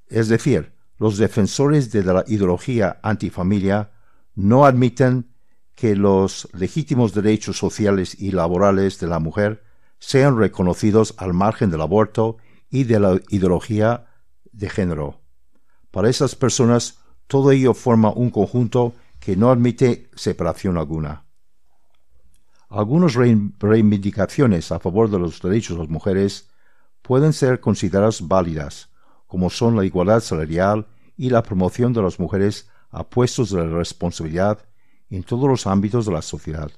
Es 0.07 0.29
decir, 0.29 0.73
los 0.99 1.17
defensores 1.17 1.91
de 1.93 2.03
la 2.03 2.25
ideología 2.27 2.99
antifamilia 3.03 3.93
no 4.35 4.67
admiten 4.67 5.33
que 5.75 5.95
los 5.95 6.49
legítimos 6.53 7.15
derechos 7.15 7.57
sociales 7.57 8.21
y 8.21 8.33
laborales 8.33 8.99
de 8.99 9.07
la 9.07 9.21
mujer 9.21 9.63
sean 9.99 10.37
reconocidos 10.37 11.15
al 11.19 11.33
margen 11.33 11.71
del 11.71 11.81
aborto 11.81 12.37
y 12.69 12.85
de 12.85 13.01
la 13.01 13.21
ideología 13.31 14.07
de 14.53 14.69
género. 14.69 15.21
Para 15.91 16.11
esas 16.11 16.35
personas, 16.35 16.99
todo 17.27 17.53
ello 17.53 17.75
forma 17.75 18.11
un 18.11 18.31
conjunto 18.31 18.95
que 19.29 19.37
no 19.37 19.51
admite 19.51 20.09
separación 20.15 20.79
alguna. 20.79 21.27
Algunas 22.71 23.13
reivindicaciones 23.13 24.73
a 24.73 24.79
favor 24.79 25.11
de 25.11 25.19
los 25.19 25.43
derechos 25.43 25.77
de 25.77 25.83
las 25.83 25.91
mujeres 25.91 26.49
pueden 27.03 27.35
ser 27.35 27.61
consideradas 27.61 28.27
válidas, 28.27 28.89
como 29.27 29.51
son 29.51 29.77
la 29.77 29.85
igualdad 29.85 30.21
salarial 30.21 30.87
y 31.15 31.29
la 31.29 31.43
promoción 31.43 31.93
de 31.93 32.01
las 32.01 32.19
mujeres 32.19 32.71
a 32.89 33.07
puestos 33.07 33.51
de 33.51 33.67
responsabilidad 33.67 34.67
en 35.11 35.23
todos 35.23 35.47
los 35.47 35.67
ámbitos 35.67 36.07
de 36.07 36.13
la 36.13 36.23
sociedad. 36.23 36.71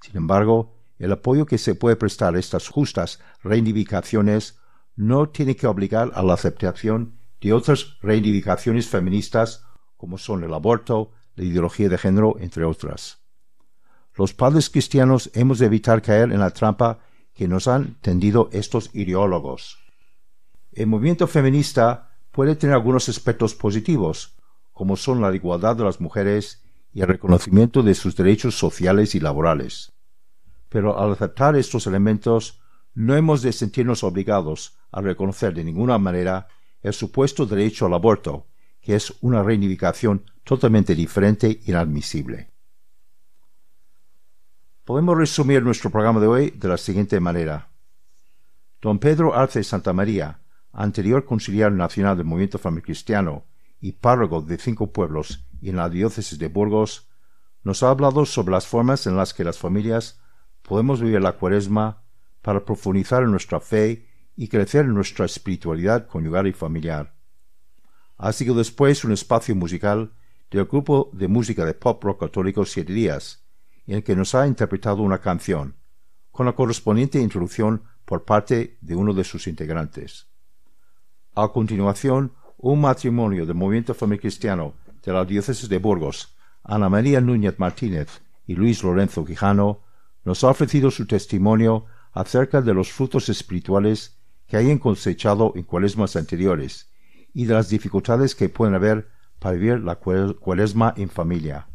Sin 0.00 0.16
embargo, 0.16 0.76
el 0.96 1.10
apoyo 1.10 1.44
que 1.44 1.58
se 1.58 1.74
puede 1.74 1.96
prestar 1.96 2.36
a 2.36 2.38
estas 2.38 2.68
justas 2.68 3.18
reivindicaciones 3.42 4.60
no 4.94 5.30
tiene 5.30 5.56
que 5.56 5.66
obligar 5.66 6.12
a 6.14 6.22
la 6.22 6.34
aceptación 6.34 7.18
de 7.40 7.52
otras 7.52 7.98
reivindicaciones 8.00 8.86
feministas 8.86 9.64
como 9.96 10.18
son 10.18 10.44
el 10.44 10.54
aborto, 10.54 11.10
la 11.38 11.44
ideología 11.44 11.88
de 11.88 11.98
género, 11.98 12.36
entre 12.40 12.64
otras. 12.64 13.18
Los 14.16 14.34
padres 14.34 14.68
cristianos 14.68 15.30
hemos 15.34 15.60
de 15.60 15.66
evitar 15.66 16.02
caer 16.02 16.32
en 16.32 16.40
la 16.40 16.50
trampa 16.50 16.98
que 17.32 17.46
nos 17.46 17.68
han 17.68 17.94
tendido 18.00 18.50
estos 18.52 18.90
ideólogos. 18.92 19.78
El 20.72 20.88
movimiento 20.88 21.28
feminista 21.28 22.10
puede 22.32 22.56
tener 22.56 22.74
algunos 22.74 23.08
aspectos 23.08 23.54
positivos, 23.54 24.36
como 24.72 24.96
son 24.96 25.20
la 25.20 25.32
igualdad 25.34 25.76
de 25.76 25.84
las 25.84 26.00
mujeres 26.00 26.64
y 26.92 27.02
el 27.02 27.08
reconocimiento 27.08 27.84
de 27.84 27.94
sus 27.94 28.16
derechos 28.16 28.58
sociales 28.58 29.14
y 29.14 29.20
laborales. 29.20 29.92
Pero 30.68 30.98
al 30.98 31.12
aceptar 31.12 31.54
estos 31.54 31.86
elementos, 31.86 32.60
no 32.94 33.14
hemos 33.14 33.42
de 33.42 33.52
sentirnos 33.52 34.02
obligados 34.02 34.76
a 34.90 35.00
reconocer 35.00 35.54
de 35.54 35.62
ninguna 35.62 35.98
manera 35.98 36.48
el 36.82 36.92
supuesto 36.92 37.46
derecho 37.46 37.86
al 37.86 37.94
aborto, 37.94 38.46
que 38.88 38.94
es 38.94 39.12
una 39.20 39.42
reivindicación 39.42 40.24
totalmente 40.44 40.94
diferente 40.94 41.46
e 41.46 41.60
inadmisible. 41.66 42.48
Podemos 44.82 45.14
resumir 45.14 45.62
nuestro 45.62 45.90
programa 45.90 46.20
de 46.20 46.26
hoy 46.26 46.50
de 46.52 46.68
la 46.68 46.78
siguiente 46.78 47.20
manera. 47.20 47.68
Don 48.80 48.98
Pedro 48.98 49.34
Arce 49.34 49.62
Santa 49.62 49.92
María, 49.92 50.40
anterior 50.72 51.26
conciliar 51.26 51.70
nacional 51.70 52.16
del 52.16 52.24
movimiento 52.24 52.58
cristiano 52.80 53.44
y 53.78 53.92
párroco 53.92 54.40
de 54.40 54.56
cinco 54.56 54.90
pueblos 54.90 55.44
y 55.60 55.68
en 55.68 55.76
la 55.76 55.90
diócesis 55.90 56.38
de 56.38 56.48
Burgos, 56.48 57.10
nos 57.64 57.82
ha 57.82 57.90
hablado 57.90 58.24
sobre 58.24 58.52
las 58.52 58.66
formas 58.66 59.06
en 59.06 59.18
las 59.18 59.34
que 59.34 59.44
las 59.44 59.58
familias 59.58 60.18
podemos 60.62 61.02
vivir 61.02 61.20
la 61.20 61.32
cuaresma 61.32 62.04
para 62.40 62.64
profundizar 62.64 63.22
en 63.22 63.32
nuestra 63.32 63.60
fe 63.60 64.08
y 64.34 64.48
crecer 64.48 64.86
en 64.86 64.94
nuestra 64.94 65.26
espiritualidad 65.26 66.06
conyugal 66.06 66.46
y 66.46 66.54
familiar. 66.54 67.17
Ha 68.20 68.32
sido 68.32 68.56
después 68.56 69.04
un 69.04 69.12
espacio 69.12 69.54
musical 69.54 70.12
del 70.50 70.64
grupo 70.64 71.08
de 71.12 71.28
música 71.28 71.64
de 71.64 71.74
pop 71.74 72.02
rock 72.02 72.20
católico 72.20 72.64
Siete 72.64 72.92
Días, 72.92 73.44
en 73.86 73.96
el 73.96 74.02
que 74.02 74.16
nos 74.16 74.34
ha 74.34 74.44
interpretado 74.44 75.02
una 75.02 75.20
canción, 75.20 75.76
con 76.32 76.46
la 76.46 76.52
correspondiente 76.52 77.20
introducción 77.20 77.84
por 78.04 78.24
parte 78.24 78.76
de 78.80 78.96
uno 78.96 79.14
de 79.14 79.22
sus 79.22 79.46
integrantes. 79.46 80.26
A 81.36 81.46
continuación, 81.48 82.32
un 82.56 82.80
matrimonio 82.80 83.46
del 83.46 83.54
Movimiento 83.54 83.94
Familiar 83.94 84.22
Cristiano 84.22 84.74
de 85.00 85.12
la 85.12 85.24
Diócesis 85.24 85.68
de 85.68 85.78
Burgos, 85.78 86.36
Ana 86.64 86.88
María 86.88 87.20
Núñez 87.20 87.56
Martínez 87.58 88.20
y 88.48 88.56
Luis 88.56 88.82
Lorenzo 88.82 89.24
Quijano, 89.24 89.82
nos 90.24 90.42
ha 90.42 90.48
ofrecido 90.48 90.90
su 90.90 91.06
testimonio 91.06 91.86
acerca 92.12 92.62
de 92.62 92.74
los 92.74 92.90
frutos 92.90 93.28
espirituales 93.28 94.18
que 94.48 94.56
hayan 94.56 94.78
cosechado 94.78 95.52
en 95.54 95.62
cuaresmas 95.62 96.16
anteriores 96.16 96.90
y 97.38 97.44
de 97.44 97.54
las 97.54 97.68
dificultades 97.68 98.34
que 98.34 98.48
pueden 98.48 98.74
haber 98.74 99.08
para 99.38 99.54
vivir 99.54 99.78
la 99.78 99.94
cuaresma 99.94 100.92
en 100.96 101.08
familia. 101.08 101.68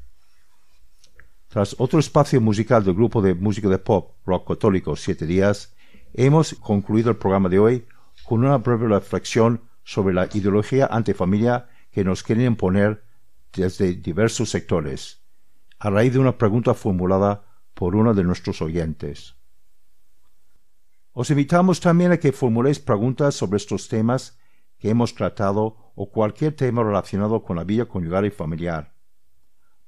Tras 1.47 1.73
otro 1.79 1.99
espacio 1.99 2.41
musical 2.41 2.83
del 2.83 2.95
grupo 2.95 3.21
de 3.21 3.33
música 3.33 3.69
de 3.69 3.77
pop 3.77 4.17
rock 4.25 4.45
católico 4.45 4.97
Siete 4.97 5.25
Días, 5.25 5.73
hemos 6.13 6.55
concluido 6.55 7.11
el 7.11 7.15
programa 7.15 7.47
de 7.47 7.59
hoy 7.59 7.85
con 8.25 8.43
una 8.43 8.57
breve 8.57 8.89
reflexión 8.89 9.61
sobre 9.85 10.13
la 10.13 10.27
ideología 10.33 10.87
antifamilia 10.87 11.69
que 11.91 12.03
nos 12.03 12.23
quieren 12.23 12.47
imponer 12.47 13.05
desde 13.53 13.93
diversos 13.93 14.49
sectores, 14.49 15.21
a 15.79 15.89
raíz 15.89 16.11
de 16.11 16.19
una 16.19 16.37
pregunta 16.37 16.73
formulada 16.73 17.45
por 17.73 17.95
uno 17.95 18.13
de 18.13 18.25
nuestros 18.25 18.61
oyentes. 18.61 19.35
Os 21.13 21.29
invitamos 21.29 21.79
también 21.79 22.11
a 22.11 22.17
que 22.17 22.33
formuléis 22.33 22.79
preguntas 22.79 23.33
sobre 23.33 23.55
estos 23.55 23.87
temas 23.87 24.42
que 24.83 24.89
hemos 24.89 25.15
tratado 25.15 25.93
o 25.95 26.11
cualquier 26.11 26.57
tema 26.57 26.83
relacionado 26.83 27.41
con 27.41 27.55
la 27.55 27.63
vida 27.63 27.85
conyugal 27.85 28.25
y 28.25 28.31
familiar. 28.31 28.93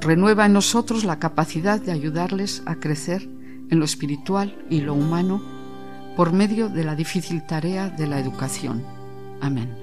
Renueva 0.00 0.46
en 0.46 0.52
nosotros 0.52 1.04
la 1.04 1.18
capacidad 1.18 1.80
de 1.80 1.92
ayudarles 1.92 2.62
a 2.66 2.76
crecer 2.76 3.28
en 3.70 3.78
lo 3.78 3.84
espiritual 3.84 4.56
y 4.70 4.80
lo 4.80 4.94
humano 4.94 5.42
por 6.16 6.32
medio 6.32 6.68
de 6.68 6.84
la 6.84 6.94
difícil 6.94 7.42
tarea 7.46 7.90
de 7.90 8.06
la 8.06 8.18
educación. 8.18 8.84
Amén. 9.40 9.74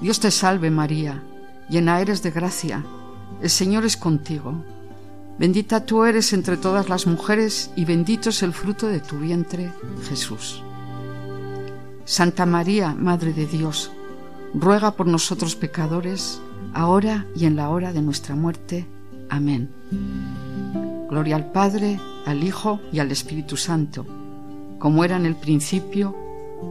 Dios 0.00 0.20
te 0.20 0.30
salve 0.30 0.70
María, 0.70 1.22
llena 1.68 2.00
eres 2.00 2.22
de 2.22 2.30
gracia, 2.30 2.84
el 3.42 3.50
Señor 3.50 3.84
es 3.84 3.96
contigo. 3.96 4.64
Bendita 5.38 5.84
tú 5.84 6.04
eres 6.04 6.32
entre 6.32 6.56
todas 6.56 6.88
las 6.88 7.06
mujeres 7.06 7.70
y 7.76 7.84
bendito 7.84 8.30
es 8.30 8.42
el 8.42 8.54
fruto 8.54 8.86
de 8.86 9.00
tu 9.00 9.18
vientre, 9.18 9.70
Jesús. 10.08 10.62
Santa 12.04 12.46
María, 12.46 12.94
Madre 12.94 13.32
de 13.32 13.46
Dios, 13.46 13.90
ruega 14.54 14.92
por 14.92 15.06
nosotros 15.06 15.56
pecadores, 15.56 16.40
ahora 16.74 17.26
y 17.34 17.46
en 17.46 17.56
la 17.56 17.70
hora 17.70 17.92
de 17.92 18.02
nuestra 18.02 18.34
muerte. 18.34 18.86
Amén. 19.28 19.70
Gloria 21.08 21.36
al 21.36 21.52
Padre, 21.52 22.00
al 22.26 22.42
Hijo 22.42 22.80
y 22.92 22.98
al 22.98 23.10
Espíritu 23.10 23.56
Santo, 23.56 24.06
como 24.78 25.04
era 25.04 25.16
en 25.16 25.26
el 25.26 25.36
principio, 25.36 26.16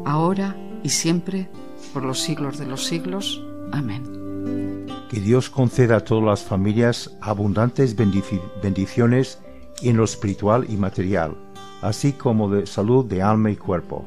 ahora 0.06 0.56
y 0.84 0.90
siempre, 0.90 1.50
por 1.94 2.04
los 2.04 2.20
siglos 2.20 2.58
de 2.58 2.68
los 2.68 2.86
siglos. 2.86 3.42
Amén. 3.72 4.86
Que 5.10 5.20
Dios 5.20 5.50
conceda 5.50 5.98
a 5.98 6.04
todas 6.04 6.24
las 6.24 6.44
familias 6.44 7.12
abundantes 7.22 7.96
bendiciones 7.96 9.40
en 9.82 9.98
lo 9.98 10.04
espiritual 10.04 10.66
y 10.70 10.78
material, 10.78 11.38
así 11.82 12.14
como 12.14 12.50
de 12.50 12.66
salud 12.66 13.06
de 13.06 13.22
alma 13.22 13.52
y 13.52 13.56
cuerpo 13.56 14.04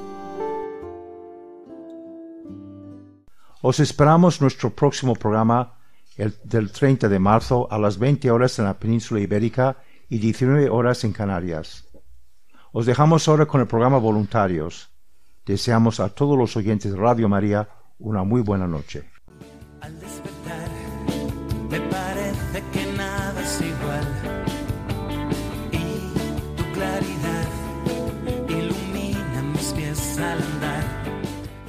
Os 3.60 3.80
esperamos 3.80 4.40
nuestro 4.40 4.70
próximo 4.70 5.14
programa 5.14 5.74
el, 6.16 6.34
del 6.44 6.70
30 6.70 7.08
de 7.08 7.18
marzo 7.18 7.66
a 7.70 7.78
las 7.78 7.98
20 7.98 8.30
horas 8.30 8.58
en 8.58 8.66
la 8.66 8.78
península 8.78 9.20
ibérica 9.20 9.76
y 10.08 10.18
19 10.18 10.68
horas 10.68 11.04
en 11.04 11.12
Canarias. 11.12 11.84
Os 12.72 12.86
dejamos 12.86 13.26
ahora 13.28 13.46
con 13.46 13.60
el 13.60 13.66
programa 13.66 13.98
Voluntarios. 13.98 14.90
Deseamos 15.44 16.00
a 16.00 16.10
todos 16.10 16.38
los 16.38 16.56
oyentes 16.56 16.92
de 16.92 16.98
Radio 16.98 17.28
María 17.28 17.68
una 17.98 18.22
muy 18.22 18.42
buena 18.42 18.66
noche. 18.66 19.10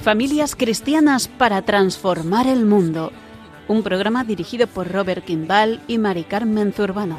Familias 0.02 0.56
Cristianas 0.56 1.28
para 1.28 1.60
Transformar 1.60 2.46
el 2.46 2.64
Mundo. 2.64 3.12
Un 3.68 3.82
programa 3.82 4.24
dirigido 4.24 4.66
por 4.66 4.90
Robert 4.90 5.26
Kimball 5.26 5.82
y 5.88 5.98
Mari 5.98 6.24
Carmen 6.24 6.72
Zurbano. 6.72 7.18